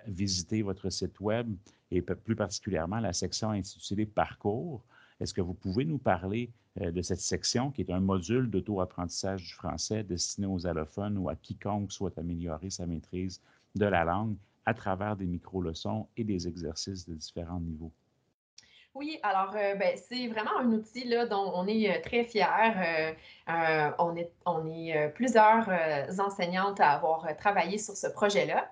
visiter 0.08 0.62
votre 0.62 0.90
site 0.90 1.20
Web 1.20 1.54
et 1.92 2.02
plus 2.02 2.36
particulièrement 2.36 3.00
la 3.00 3.12
section 3.12 3.50
intitulée 3.50 4.06
Parcours. 4.06 4.86
Est-ce 5.24 5.34
que 5.34 5.42
vous 5.42 5.54
pouvez 5.54 5.86
nous 5.86 5.98
parler 5.98 6.52
euh, 6.82 6.92
de 6.92 7.02
cette 7.02 7.22
section 7.22 7.72
qui 7.72 7.80
est 7.80 7.92
un 7.92 8.02
module 8.02 8.50
d'auto-apprentissage 8.50 9.46
du 9.46 9.54
français 9.54 10.04
destiné 10.04 10.48
aux 10.48 10.68
allophones 10.68 11.18
ou 11.18 11.30
à 11.30 11.36
quiconque 11.36 11.94
souhaite 11.94 12.18
améliorer 12.18 12.70
sa 12.70 12.86
maîtrise 12.86 13.42
de 13.76 13.86
la 13.86 14.04
langue 14.04 14.36
à 14.66 14.74
travers 14.74 15.16
des 15.16 15.26
micro-leçons 15.26 16.08
et 16.18 16.26
des 16.26 16.46
exercices 16.50 17.08
de 17.08 17.14
différents 17.14 17.62
niveaux? 17.62 17.94
Oui, 18.96 19.18
alors 19.24 19.56
euh, 19.56 19.76
ben, 19.76 19.96
c'est 19.96 20.28
vraiment 20.28 20.58
un 20.60 20.74
outil 20.74 21.10
dont 21.30 21.54
on 21.56 21.68
est 21.68 21.90
euh, 21.90 22.02
très 22.02 22.26
fiers. 22.26 23.16
on 23.48 24.16
est, 24.18 25.10
plusieurs 25.16 25.70
enseignantes 26.20 26.82
à 26.82 26.90
avoir 26.90 27.26
travaillé 27.38 27.78
sur 27.78 27.96
ce 27.96 28.08
projet-là 28.08 28.70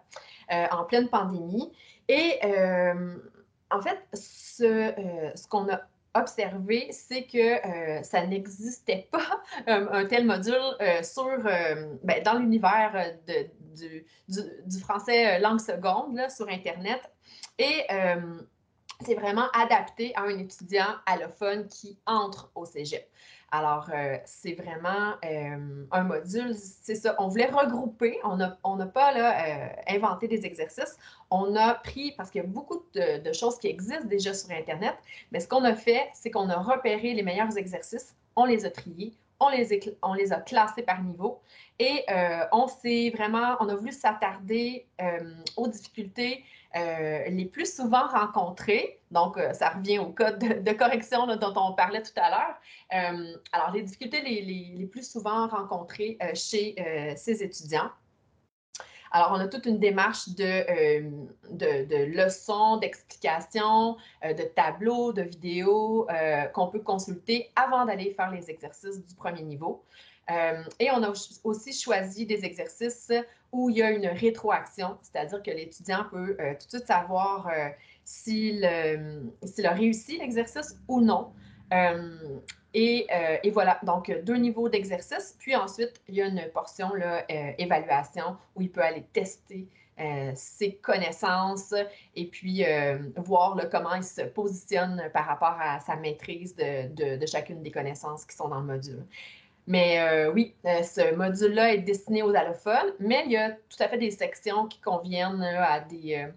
en 0.71 0.83
pleine 0.83 1.07
pandémie. 1.07 1.71
Et 2.09 2.39
en 3.71 3.81
fait, 3.81 4.05
ce 4.13 5.47
qu'on 5.47 5.69
a 5.69 5.79
observé, 6.13 6.89
c'est 6.91 7.25
que 7.25 7.37
euh, 7.97 8.03
ça 8.03 8.25
n'existait 8.25 9.07
pas 9.11 9.41
euh, 9.67 9.87
un 9.91 10.05
tel 10.05 10.25
module 10.25 10.55
euh, 10.81 11.03
sur, 11.03 11.37
ben, 12.03 12.23
dans 12.23 12.39
l'univers 12.39 13.13
du, 13.75 14.05
du, 14.27 14.79
français 14.79 15.39
langue 15.39 15.59
seconde 15.59 16.15
là, 16.15 16.29
sur 16.29 16.47
Internet. 16.49 17.01
Et 17.57 17.85
c'est 19.03 19.15
vraiment 19.15 19.49
adapté 19.53 20.15
à 20.15 20.23
un 20.23 20.37
étudiant 20.37 20.95
allophone 21.05 21.67
qui 21.67 21.97
entre 22.05 22.51
au 22.55 22.65
cégep. 22.65 23.07
Alors, 23.53 23.89
euh, 23.93 24.17
c'est 24.23 24.53
vraiment 24.53 25.15
euh, 25.25 25.85
un 25.91 26.03
module, 26.03 26.55
c'est 26.55 26.95
ça. 26.95 27.15
On 27.19 27.27
voulait 27.27 27.49
regrouper, 27.49 28.17
on 28.23 28.37
n'a 28.37 28.57
on 28.63 28.77
pas 28.87 29.13
euh, 29.13 29.67
inventé 29.89 30.29
des 30.29 30.45
exercices. 30.45 30.97
On 31.29 31.53
a 31.57 31.73
pris, 31.73 32.13
parce 32.13 32.31
qu'il 32.31 32.41
y 32.41 32.45
a 32.45 32.47
beaucoup 32.47 32.85
de, 32.95 33.33
choses 33.33 33.59
qui 33.59 33.67
existent 33.67 34.05
déjà 34.05 34.33
sur 34.33 34.51
Internet, 34.51 34.95
mais 35.33 35.41
ce 35.41 35.49
qu'on 35.49 35.65
a 35.65 35.75
fait, 35.75 36.09
c'est 36.13 36.31
qu'on 36.31 36.47
a 36.49 36.57
repéré 36.57 37.13
les 37.13 37.23
meilleurs 37.23 37.57
exercices, 37.57 38.15
on 38.37 38.45
les 38.45 38.65
a 38.65 38.71
triés, 38.71 39.13
on 39.41 39.49
les 40.13 40.33
a 40.33 40.39
classés 40.39 40.83
par 40.83 41.01
niveau 41.01 41.41
et 41.79 42.05
on 42.51 42.67
s'est 42.67 43.11
vraiment, 43.15 43.55
on 43.59 43.69
a 43.69 43.75
voulu 43.75 43.91
s'attarder 43.91 44.85
aux 45.57 45.67
difficultés 45.67 46.43
euh, 46.75 47.25
les 47.27 47.45
plus 47.45 47.75
souvent 47.75 48.07
rencontrés, 48.07 49.01
donc 49.11 49.37
euh, 49.37 49.51
ça 49.51 49.71
revient 49.71 49.99
au 49.99 50.05
code 50.05 50.39
de, 50.39 50.71
correction 50.71 51.27
dont 51.27 51.53
on 51.57 51.73
parlait 51.73 52.01
tout 52.01 52.17
à 52.17 52.29
l'heure. 52.29 52.55
Euh, 52.93 53.35
alors, 53.51 53.71
les 53.73 53.81
difficultés 53.81 54.21
les, 54.21 54.85
plus 54.85 55.09
souvent 55.09 55.47
rencontrées 55.47 56.17
chez 56.33 56.75
ces 57.17 57.43
étudiants. 57.43 57.89
Alors, 59.11 59.33
on 59.33 59.39
a 59.41 59.47
toute 59.47 59.65
une 59.65 59.79
démarche 59.79 60.29
de, 60.29 61.03
de, 61.51 62.05
leçons, 62.05 62.77
d'explications, 62.77 63.97
de 64.23 64.43
tableaux, 64.55 65.11
de 65.11 65.23
vidéos 65.23 66.07
qu'on 66.53 66.67
peut 66.67 66.79
consulter 66.79 67.51
avant 67.57 67.85
d'aller 67.85 68.13
faire 68.13 68.31
les 68.31 68.49
exercices 68.49 69.05
du 69.05 69.15
premier 69.15 69.43
niveau. 69.43 69.83
et 70.29 70.91
on 70.91 71.03
a 71.03 71.11
aussi 71.43 71.73
choisi 71.73 72.25
des 72.25 72.45
exercices 72.45 73.11
où 73.51 73.69
il 73.69 73.77
y 73.77 73.81
a 73.81 73.91
une 73.91 74.07
rétroaction, 74.07 74.97
c'est-à-dire 75.01 75.43
que 75.43 75.51
l'étudiant 75.51 76.05
peut 76.09 76.35
tout 76.37 76.65
de 76.65 76.69
suite 76.69 76.87
savoir 76.87 77.51
s'il 78.03 78.63
a 78.65 79.71
réussi 79.73 80.17
l'exercice 80.17 80.75
ou 80.87 81.01
non. 81.01 81.31
Euh, 81.73 82.39
euh, 82.75 83.37
et, 83.43 83.51
voilà, 83.51 83.79
donc 83.83 84.11
deux 84.23 84.37
niveaux 84.37 84.69
d'exercice. 84.69 85.35
Puis 85.39 85.55
ensuite, 85.55 86.01
il 86.07 86.15
y 86.15 86.21
a 86.21 86.27
une 86.27 86.43
portion 86.53 86.93
là, 86.93 87.25
euh, 87.29 87.51
évaluation 87.57 88.37
où 88.55 88.61
il 88.61 88.71
peut 88.71 88.81
aller 88.81 89.05
tester 89.13 89.67
ses 90.33 90.77
connaissances 90.77 91.75
et 92.15 92.25
puis 92.25 92.63
voir 93.17 93.55
comment 93.69 93.93
il 93.93 94.03
se 94.03 94.21
positionne 94.21 95.11
par 95.13 95.27
rapport 95.27 95.55
à 95.59 95.79
sa 95.79 95.95
maîtrise 95.95 96.55
de, 96.55 97.17
de, 97.17 97.25
chacune 97.27 97.61
des 97.61 97.69
connaissances 97.69 98.25
qui 98.25 98.35
sont 98.35 98.47
dans 98.47 98.61
le 98.61 98.65
module. 98.65 99.05
Mais 99.67 100.27
oui, 100.33 100.55
ce 100.63 101.15
module-là 101.15 101.73
est 101.73 101.79
destiné 101.79 102.23
aux 102.23 102.35
allophones, 102.35 102.93
mais 102.99 103.23
il 103.25 103.31
y 103.31 103.37
a 103.37 103.51
tout 103.51 103.77
à 103.79 103.87
fait 103.87 103.97
des 103.97 104.11
sections 104.11 104.67
qui 104.67 104.79
conviennent 104.81 105.41
à 105.41 105.79
des 105.79 106.27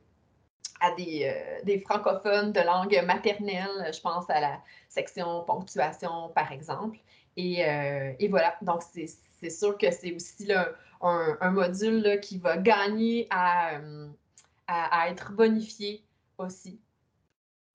à 0.80 0.90
des, 0.92 1.32
euh, 1.66 1.80
francophones 1.84 2.52
de 2.52 2.60
langue 2.60 3.00
maternelle. 3.06 3.90
Je 3.92 4.00
pense 4.00 4.28
à 4.28 4.40
la 4.40 4.60
section 4.88 5.42
ponctuation, 5.44 6.30
par 6.34 6.52
exemple. 6.52 6.98
Et, 7.36 7.64
euh, 7.66 8.12
voilà, 8.28 8.56
donc 8.62 8.82
c'est 8.82 9.50
sûr 9.50 9.76
que 9.76 9.90
c'est 9.90 10.14
aussi 10.14 10.46
là, 10.46 10.70
un, 11.00 11.36
un, 11.40 11.50
module 11.50 12.20
qui 12.20 12.38
va 12.38 12.56
gagner 12.56 13.26
à, 13.30 13.80
à 14.66 15.08
être 15.08 15.32
bonifié 15.32 16.04
aussi. 16.38 16.80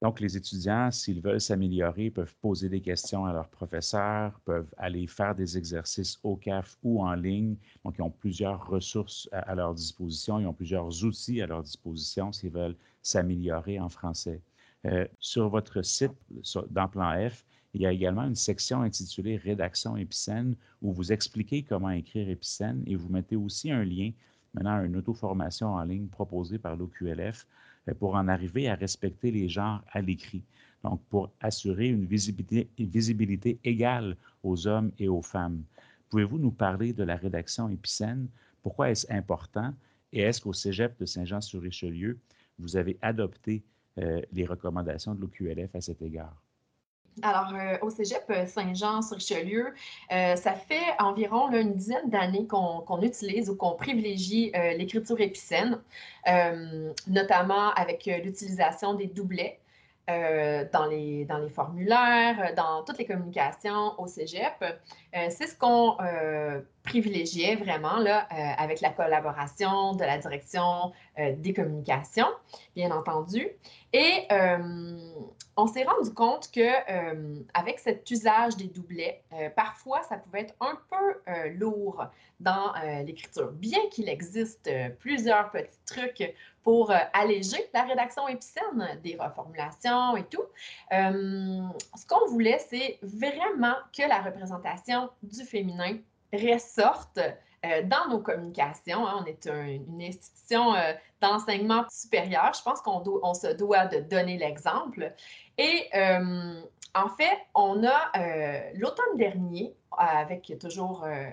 Donc, 0.01 0.21
les 0.21 0.38
étudiants, 0.38 0.91
s'ils 0.91 1.19
veulent 1.19 1.41
s'améliorer, 1.41 2.09
peuvent 2.09 2.35
poser 2.41 2.69
des 2.69 2.79
questions 2.79 3.25
à 3.25 3.33
leurs 3.33 3.49
professeurs, 3.49 4.39
peuvent 4.45 4.73
aller 4.77 5.07
faire 5.07 5.35
des 5.35 5.57
exercices 5.57 6.17
au 6.23 6.38
CAF 6.38 6.77
ou 6.83 7.03
en 7.03 7.13
ligne. 7.15 7.57
Donc, 7.83 7.95
ils 7.97 8.01
ont 8.01 8.09
plusieurs 8.09 8.65
ressources 8.65 9.27
à, 9.33 9.53
leur 9.55 9.73
disposition, 9.73 10.39
ils 10.39 10.47
ont 10.47 10.53
plusieurs 10.53 11.03
outils 11.03 11.41
à 11.41 11.47
leur 11.47 11.63
disposition 11.63 12.31
s'ils 12.31 12.51
veulent 12.51 12.77
s'améliorer 13.01 13.77
en 13.79 13.89
français. 13.89 14.41
Euh, 14.85 15.05
sur 15.19 15.49
votre 15.49 15.81
site, 15.81 16.13
dans 16.69 16.88
Plan 16.88 17.29
F, 17.29 17.45
il 17.73 17.81
y 17.81 17.85
a 17.85 17.91
également 17.91 18.23
une 18.23 18.35
section 18.35 18.81
intitulée 18.81 19.35
Rédaction 19.35 19.97
épicène 19.97 20.55
où 20.81 20.93
vous 20.93 21.12
expliquez 21.12 21.63
comment 21.63 21.89
écrire 21.89 22.29
épicène 22.29 22.83
et 22.88 22.95
vous 22.95 23.09
mettez 23.09 23.35
aussi 23.35 23.69
un 23.69 23.83
lien 23.83 24.12
maintenant 24.53 24.77
à 24.77 24.83
une 24.83 24.95
auto-formation 24.95 25.67
en 25.67 25.83
ligne 25.83 26.07
proposée 26.07 26.57
par 26.57 26.75
l'OQLF 26.75 27.45
pour 27.93 28.15
en 28.15 28.28
arriver 28.28 28.69
à 28.69 28.75
respecter 28.75 29.32
les 29.32 29.49
genres 29.49 29.84
à 29.91 30.02
l'écrit. 30.02 30.43
Donc, 30.84 31.02
pour 31.10 31.32
assurer 31.41 31.88
une 31.88 32.06
visibilité, 32.06 33.60
égale 33.63 34.15
aux 34.43 34.67
hommes 34.67 34.91
et 34.97 35.08
aux 35.10 35.21
femmes. 35.21 35.63
Pouvez-vous 36.10 36.39
nous 36.39 36.52
parler 36.52 36.93
de 36.93 37.04
la 37.04 37.15
rédaction 37.15 37.69
épicène? 37.69 38.28
Pourquoi 38.63 38.89
est-ce 38.89 39.12
important? 39.12 39.73
Et 40.12 40.21
est-ce 40.21 40.41
qu'au 40.41 40.54
Cégep 40.54 40.97
de 40.99 41.06
Saint-Jean-sur-Richelieu, 41.06 42.17
vous 42.58 42.78
avez 42.78 42.97
adopté 43.02 43.63
euh, 43.97 44.21
les 44.32 44.45
recommandations 44.45 45.13
de 45.13 45.21
l'OQLF 45.21 45.75
à 45.75 45.82
cet 45.82 46.02
égard? 46.02 46.41
Alors, 47.21 47.53
euh, 47.53 47.77
au 47.82 47.89
Cégep 47.89 48.23
euh, 48.29 48.45
Saint-Jean-sur-Richelieu, 48.45 49.73
euh, 50.12 50.36
ça 50.36 50.53
fait 50.53 50.95
environ 50.99 51.49
une 51.51 51.73
dizaine 51.73 52.10
d'années 52.10 52.47
qu'on 52.47 53.01
utilise 53.01 53.49
ou 53.49 53.55
qu'on 53.55 53.73
privilégie 53.73 54.51
l'écriture 54.77 55.19
épicène, 55.19 55.79
notamment 57.08 57.71
avec 57.73 58.05
l'utilisation 58.05 58.93
des 58.93 59.08
doublets. 59.08 59.60
dans, 60.08 60.88
les, 60.89 61.25
dans 61.25 61.38
les 61.38 61.49
formulaires, 61.49 62.53
dans 62.55 62.84
toutes 62.84 62.97
les 62.97 63.05
communications 63.05 63.93
au 63.99 64.08
cégep. 64.08 64.58
c'est 65.13 65.45
ce 65.45 65.55
qu'on 65.55 65.97
privilégiait 66.84 67.55
vraiment 67.55 67.99
là, 67.99 68.27
avec 68.58 68.82
la 68.82 68.89
collaboration 68.89 69.93
de 69.93 70.03
la 70.03 70.17
direction 70.17 70.91
des 71.17 71.53
communications, 71.53 72.32
bien 72.75 72.89
entendu. 72.89 73.47
Et 73.93 74.28
on 75.60 75.67
s'est 75.67 75.84
rendu 75.84 76.13
compte 76.13 76.49
que 76.52 76.62
euh, 76.62 77.39
avec 77.54 77.80
cet 77.80 78.10
usage 78.10 78.56
des 78.56 78.67
doublets, 78.67 79.21
euh, 79.34 79.49
parfois 79.49 80.02
ça 80.04 80.17
pouvait 80.17 80.41
être 80.41 80.56
un 80.62 80.80
peu 80.89 81.32
euh, 81.32 81.49
lourd 81.58 82.06
dans 82.39 82.71
l'écriture. 83.04 83.52
Bien 83.52 83.80
qu'il 83.91 84.08
existe 84.08 84.71
plusieurs 84.99 85.52
petits 85.52 85.78
trucs 85.86 86.34
pour 86.63 86.89
alléger 87.12 87.58
la 87.73 87.84
rédaction 87.84 88.30
épicène, 88.30 88.97
des 89.04 89.17
reformulations 89.19 90.15
et 90.15 90.23
tout, 90.23 90.45
ce 90.89 92.08
qu'on 92.08 92.28
voulait, 92.28 92.60
c'est 92.69 92.97
vraiment 93.02 93.75
que 93.91 94.08
la 94.08 94.21
représentation 94.21 95.10
du 95.21 95.43
féminin 95.43 95.97
ressorte 96.32 97.19
dans 97.63 98.07
nos 98.09 98.19
communications. 98.19 99.05
Hein. 99.07 99.21
on 99.21 99.25
est 99.25 99.45
une 99.45 100.01
institution 100.01 100.73
d'enseignement 101.21 101.85
supérieur. 101.89 102.53
Je 102.53 102.61
pense 102.63 102.81
qu'on 102.81 103.03
on 103.23 103.33
se 103.33 103.47
doit 103.47 103.85
de 103.85 103.99
donner 103.99 104.37
l'exemple. 104.37 105.13
Et 105.57 105.89
euh, 105.93 106.61
en 106.95 107.09
fait, 107.09 107.37
on 107.53 107.83
a 107.83 108.11
euh, 108.17 108.71
l'automne 108.75 109.17
dernier, 109.17 109.75
avec 109.97 110.53
toujours 110.59 111.03
euh, 111.03 111.25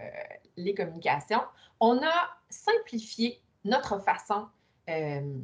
les 0.57 0.75
communications, 0.75 1.43
on 1.79 1.99
a 1.99 2.37
simplifié 2.51 3.41
notre 3.65 3.99
façon 4.03 4.49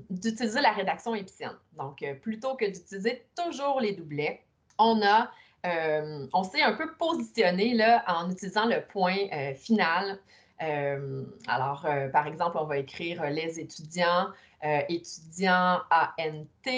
d'utiliser 0.09 0.61
la 0.61 0.71
rédaction 0.71 1.17
épicène. 1.17 1.57
Donc, 1.77 2.05
plutôt 2.23 2.55
que 2.55 2.65
d'utiliser 2.65 3.27
toujours 3.37 3.81
les 3.81 3.93
doublets, 3.93 4.45
on 4.79 5.03
a 5.03 5.31
on 5.65 6.45
s'est 6.45 6.63
un 6.63 6.75
peu 6.75 6.95
positionné 6.95 7.75
là, 7.75 8.05
en 8.07 8.31
utilisant 8.31 8.67
le 8.67 8.85
point 8.87 9.17
final. 9.57 10.21
Alors, 11.49 11.87
par 12.13 12.27
exemple, 12.27 12.59
on 12.59 12.65
va 12.65 12.79
écrire 12.79 13.25
les 13.31 13.59
étudiants, 13.59 14.29
étudiants 14.89 15.81
ANT, 15.91 16.71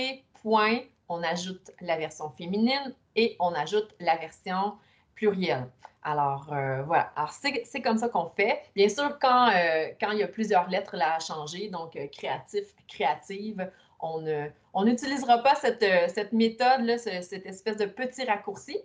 point, 0.43 0.81
on 1.09 1.23
ajoute 1.23 1.71
la 1.81 1.97
version 1.97 2.31
féminine 2.31 2.95
et 3.17 3.37
on 3.41 3.53
ajoute 3.53 3.95
la 4.01 4.17
version 4.17 4.75
plurielle. 5.15 5.69
Alors, 6.03 6.53
euh, 6.53 6.83
voilà. 6.83 7.11
Alors, 7.17 7.33
c'est 7.33 7.83
comme 7.83 7.97
ça 7.97 8.09
qu'on 8.09 8.29
fait. 8.29 8.63
Bien 8.77 8.89
sûr, 8.89 9.19
quand, 9.19 9.49
euh, 9.49 9.89
il 10.13 10.19
y 10.19 10.23
a 10.23 10.29
plusieurs 10.29 10.69
lettres 10.69 10.97
là 10.97 11.15
à 11.15 11.19
changer, 11.19 11.69
donc 11.71 11.97
euh, 11.97 12.07
créatif, 12.09 12.65
créative, 12.87 13.71
on 14.01 14.85
n'utilisera 14.85 15.39
pas 15.39 15.55
cette, 15.55 15.83
cette 16.11 16.33
méthode, 16.35 16.99
cette 16.99 17.47
espèce 17.47 17.79
de 17.79 17.87
petit 17.87 18.25
raccourci, 18.25 18.77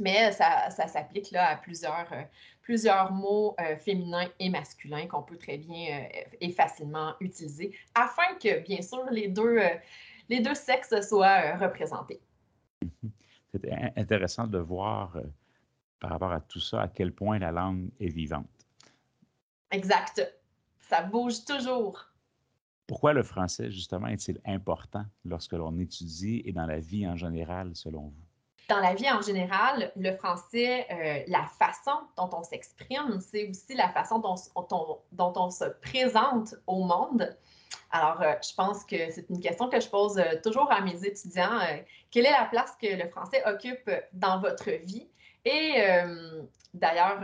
mais 0.00 0.32
ça, 0.32 0.70
ça 0.70 0.88
s'applique 0.88 1.30
là 1.30 1.50
à 1.50 1.56
plusieurs, 1.56 2.08
plusieurs 2.62 3.12
mots 3.12 3.54
féminins 3.78 4.28
et 4.38 4.48
masculins 4.48 5.06
qu'on 5.06 5.22
peut 5.22 5.38
très 5.38 5.58
bien 5.58 6.08
et 6.40 6.50
facilement 6.50 7.14
utiliser 7.20 7.76
afin 7.94 8.34
que, 8.42 8.60
bien 8.60 8.82
sûr, 8.82 9.04
les 9.10 9.28
deux 9.28 9.60
les 10.30 10.40
deux 10.40 10.54
sexes 10.54 10.94
soient 11.06 11.42
euh, 11.44 11.56
représentés. 11.56 12.20
C'est 13.52 13.68
intéressant 13.96 14.46
de 14.46 14.58
voir 14.58 15.16
euh, 15.16 15.22
par 15.98 16.10
rapport 16.10 16.32
à 16.32 16.40
tout 16.40 16.60
ça 16.60 16.82
à 16.82 16.88
quel 16.88 17.12
point 17.12 17.40
la 17.40 17.50
langue 17.50 17.90
est 17.98 18.08
vivante. 18.08 18.46
Exact. 19.72 20.22
Ça 20.78 21.02
bouge 21.02 21.44
toujours. 21.44 22.06
Pourquoi 22.86 23.12
le 23.12 23.24
français, 23.24 23.70
justement, 23.70 24.06
est-il 24.06 24.40
important 24.44 25.04
lorsque 25.24 25.52
l'on 25.52 25.76
étudie 25.78 26.42
et 26.44 26.52
dans 26.52 26.66
la 26.66 26.78
vie 26.78 27.06
en 27.06 27.16
général, 27.16 27.74
selon 27.74 28.08
vous? 28.08 28.29
Dans 28.70 28.78
la 28.78 28.94
vie 28.94 29.10
en 29.10 29.20
général, 29.20 29.90
le 29.96 30.12
français, 30.12 30.86
euh, 30.92 31.24
la 31.26 31.44
façon 31.58 31.98
dont 32.16 32.30
on 32.32 32.44
s'exprime, 32.44 33.20
c'est 33.20 33.48
aussi 33.48 33.74
la 33.74 33.88
façon 33.88 34.20
dont, 34.20 34.36
on 35.18 35.50
se 35.50 35.64
présente 35.82 36.54
au 36.68 36.84
monde. 36.84 37.36
Alors, 37.90 38.22
euh, 38.22 38.34
je 38.48 38.54
pense 38.54 38.84
que 38.84 39.10
c'est 39.10 39.28
une 39.28 39.40
question 39.40 39.68
que 39.68 39.80
je 39.80 39.88
pose 39.88 40.18
euh, 40.18 40.40
toujours 40.40 40.70
à 40.70 40.82
mes 40.82 41.04
étudiants. 41.04 41.58
Quelle 42.12 42.26
est 42.26 42.30
la 42.30 42.44
place 42.44 42.76
que 42.80 42.86
le 42.86 43.08
français 43.08 43.42
occupe 43.44 43.90
dans 44.12 44.38
votre 44.38 44.70
vie? 44.70 45.08
Et 45.44 45.82
d'ailleurs, 46.72 47.22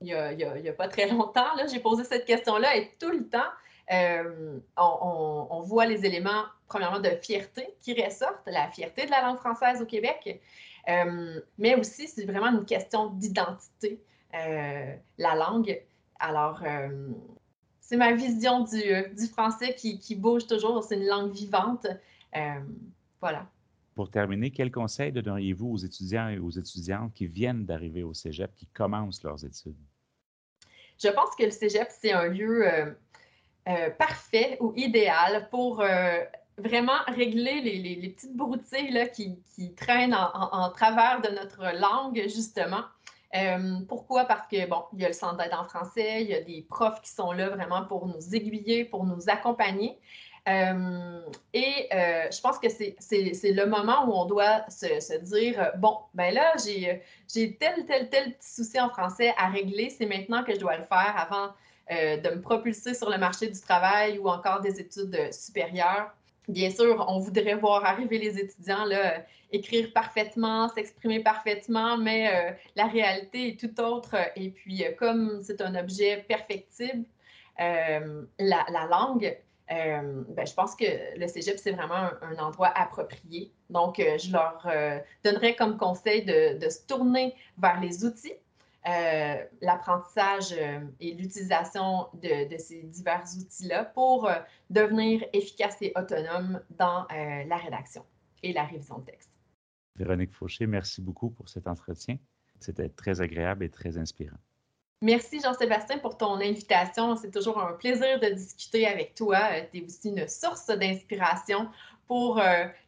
il 0.00 0.06
n'y 0.06 0.68
a, 0.68 0.72
pas 0.72 0.88
très 0.88 1.06
longtemps, 1.06 1.50
j'ai 1.70 1.80
posé 1.80 2.02
cette 2.04 2.24
question-là 2.24 2.76
et 2.76 2.96
tout 2.98 3.10
le 3.10 3.28
temps, 3.28 3.50
on, 3.90 5.62
voit 5.64 5.86
les 5.86 6.04
éléments, 6.04 6.44
premièrement, 6.68 7.00
de 7.00 7.10
fierté 7.22 7.66
qui 7.80 8.00
ressortent, 8.02 8.46
la 8.46 8.68
fierté 8.68 9.06
de 9.06 9.10
la 9.10 9.22
langue 9.22 9.38
française 9.38 9.82
au 9.82 9.86
Québec, 9.86 10.40
mais 11.58 11.74
aussi 11.74 12.08
c'est 12.08 12.24
vraiment 12.24 12.58
une 12.58 12.64
question 12.64 13.10
d'identité, 13.10 14.00
la 14.32 15.34
langue. 15.34 15.80
Alors, 16.18 16.62
c'est 17.84 17.98
ma 17.98 18.12
vision 18.12 18.64
du, 18.64 18.82
euh, 18.82 19.08
du 19.12 19.26
français 19.26 19.74
qui, 19.74 19.98
qui, 19.98 20.14
bouge 20.14 20.46
toujours. 20.46 20.82
C'est 20.82 20.96
une 20.96 21.06
langue 21.06 21.32
vivante. 21.32 21.86
Euh, 22.34 22.60
voilà. 23.20 23.46
Pour 23.94 24.10
terminer, 24.10 24.50
quel 24.50 24.72
conseil 24.72 25.12
donneriez-vous 25.12 25.68
aux 25.68 25.76
étudiants 25.76 26.28
et 26.28 26.38
aux 26.38 26.50
étudiantes 26.50 27.12
qui 27.12 27.26
viennent 27.26 27.66
d'arriver 27.66 28.02
au 28.02 28.14
cégep, 28.14 28.54
qui 28.54 28.66
commencent 28.68 29.22
leurs 29.22 29.44
études? 29.44 29.76
Je 30.98 31.08
pense 31.08 31.36
que 31.36 31.44
le 31.44 31.50
cégep, 31.50 31.88
c'est 31.90 32.12
un 32.12 32.26
lieu, 32.26 32.66
euh, 33.68 33.90
parfait 33.90 34.56
ou 34.60 34.72
idéal 34.76 35.48
pour 35.50 35.82
vraiment 36.58 36.98
régler 37.08 37.60
les, 37.60 38.08
petites 38.10 38.36
broutilles 38.36 38.90
là, 38.90 39.08
qui, 39.08 39.36
traînent 39.76 40.14
en, 40.14 40.70
travers 40.70 41.20
de 41.20 41.28
notre 41.30 41.78
langue, 41.78 42.22
justement. 42.24 42.84
Euh, 43.34 43.80
pourquoi? 43.88 44.24
Parce 44.26 44.46
que, 44.46 44.66
bon, 44.68 44.84
il 44.92 45.00
y 45.00 45.04
a 45.04 45.08
le 45.08 45.14
centre 45.14 45.36
d'aide 45.36 45.54
en 45.54 45.64
français, 45.64 46.22
il 46.22 46.28
y 46.28 46.34
a 46.34 46.40
des 46.40 46.62
profs 46.62 47.00
qui 47.00 47.10
sont 47.10 47.32
là 47.32 47.48
vraiment 47.48 47.84
pour 47.84 48.06
nous 48.06 48.34
aiguiller, 48.34 48.84
pour 48.84 49.04
nous 49.04 49.28
accompagner. 49.28 49.98
Euh, 50.46 51.20
et 51.54 51.88
euh, 51.94 52.30
je 52.30 52.40
pense 52.40 52.58
que 52.58 52.68
c'est 52.68 52.96
le 53.52 53.66
moment 53.66 54.04
où 54.06 54.12
on 54.12 54.26
doit 54.26 54.68
se, 54.68 55.18
dire, 55.22 55.72
bon, 55.78 55.98
ben 56.12 56.34
là, 56.34 56.52
j'ai 56.62 57.02
tel, 57.56 57.86
tel, 57.86 58.08
tel 58.10 58.34
petit 58.34 58.54
souci 58.54 58.78
en 58.78 58.90
français 58.90 59.32
à 59.38 59.48
régler, 59.48 59.90
c'est 59.90 60.06
maintenant 60.06 60.44
que 60.44 60.54
je 60.54 60.60
dois 60.60 60.76
le 60.76 60.84
faire 60.84 61.14
avant 61.16 61.52
de 61.90 62.34
me 62.34 62.40
propulser 62.40 62.94
sur 62.94 63.10
le 63.10 63.18
marché 63.18 63.46
du 63.46 63.60
travail 63.60 64.18
ou 64.18 64.28
encore 64.28 64.60
des 64.60 64.80
études 64.80 65.32
supérieures. 65.32 66.10
Bien 66.48 66.70
sûr, 66.70 67.04
on 67.08 67.20
voudrait 67.20 67.54
voir 67.54 67.84
arriver 67.84 68.18
les 68.18 68.38
étudiants 68.38 68.84
là, 68.84 69.22
écrire 69.54 69.92
parfaitement, 69.92 70.68
s'exprimer 70.68 71.20
parfaitement, 71.20 71.96
mais 71.96 72.28
euh, 72.28 72.50
la 72.76 72.86
réalité 72.86 73.48
est 73.48 73.60
tout 73.60 73.80
autre. 73.80 74.16
Et 74.36 74.50
puis, 74.50 74.84
euh, 74.84 74.92
comme 74.98 75.40
c'est 75.42 75.60
un 75.60 75.74
objet 75.74 76.24
perfectible, 76.28 77.04
euh, 77.60 78.22
la, 78.38 78.86
langue, 78.90 79.36
ben, 79.68 80.46
je 80.46 80.54
pense 80.54 80.76
que 80.76 81.18
le 81.18 81.26
cégep, 81.26 81.58
c'est 81.58 81.72
vraiment 81.72 82.10
un, 82.22 82.36
endroit 82.38 82.68
approprié. 82.68 83.52
Donc, 83.70 83.96
je 83.98 84.32
leur 84.32 84.66
donnerais 85.24 85.54
comme 85.56 85.78
conseil 85.78 86.24
de, 86.24 86.58
de, 86.58 86.68
se 86.68 86.86
tourner 86.86 87.34
vers 87.58 87.80
les 87.80 88.04
outils 88.04 88.34
euh, 88.86 89.42
l'apprentissage 89.62 90.52
euh, 90.52 90.80
et 91.00 91.14
l'utilisation 91.14 92.08
de, 92.12 92.54
ces 92.58 92.82
divers 92.82 93.24
outils-là 93.34 93.86
pour 93.86 94.28
euh, 94.28 94.34
devenir 94.68 95.24
efficace 95.32 95.78
et 95.80 95.90
autonome 95.96 96.60
dans 96.68 97.06
la 97.08 97.56
rédaction 97.56 98.04
et 98.42 98.52
la 98.52 98.64
révision 98.64 98.98
de 98.98 99.06
texte. 99.06 99.30
Véronique 99.96 100.34
Fauché, 100.34 100.66
merci 100.66 101.00
beaucoup 101.00 101.30
pour 101.30 101.48
cet 101.48 101.66
entretien. 101.66 102.18
C'était 102.60 102.90
très 102.90 103.22
agréable 103.22 103.64
et 103.64 103.70
très 103.70 103.96
inspirant. 103.96 104.36
Merci 105.00 105.40
Jean-Sébastien 105.40 105.98
pour 105.98 106.16
ton 106.16 106.34
invitation. 106.40 107.16
C'est 107.16 107.30
toujours 107.30 107.58
un 107.58 107.72
plaisir 107.74 108.20
de 108.20 108.28
discuter 108.28 108.86
avec 108.86 109.14
toi. 109.14 109.38
Tu 109.70 109.78
es 109.78 109.84
aussi 109.84 110.08
une 110.08 110.26
source 110.28 110.66
d'inspiration 110.66 111.68
pour 112.06 112.40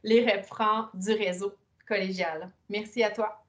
les 0.03 0.25
REP 0.25 0.47
du 0.95 1.13
réseau 1.13 1.53
collégial. 1.87 2.51
Merci 2.69 3.03
à 3.03 3.11
toi. 3.11 3.46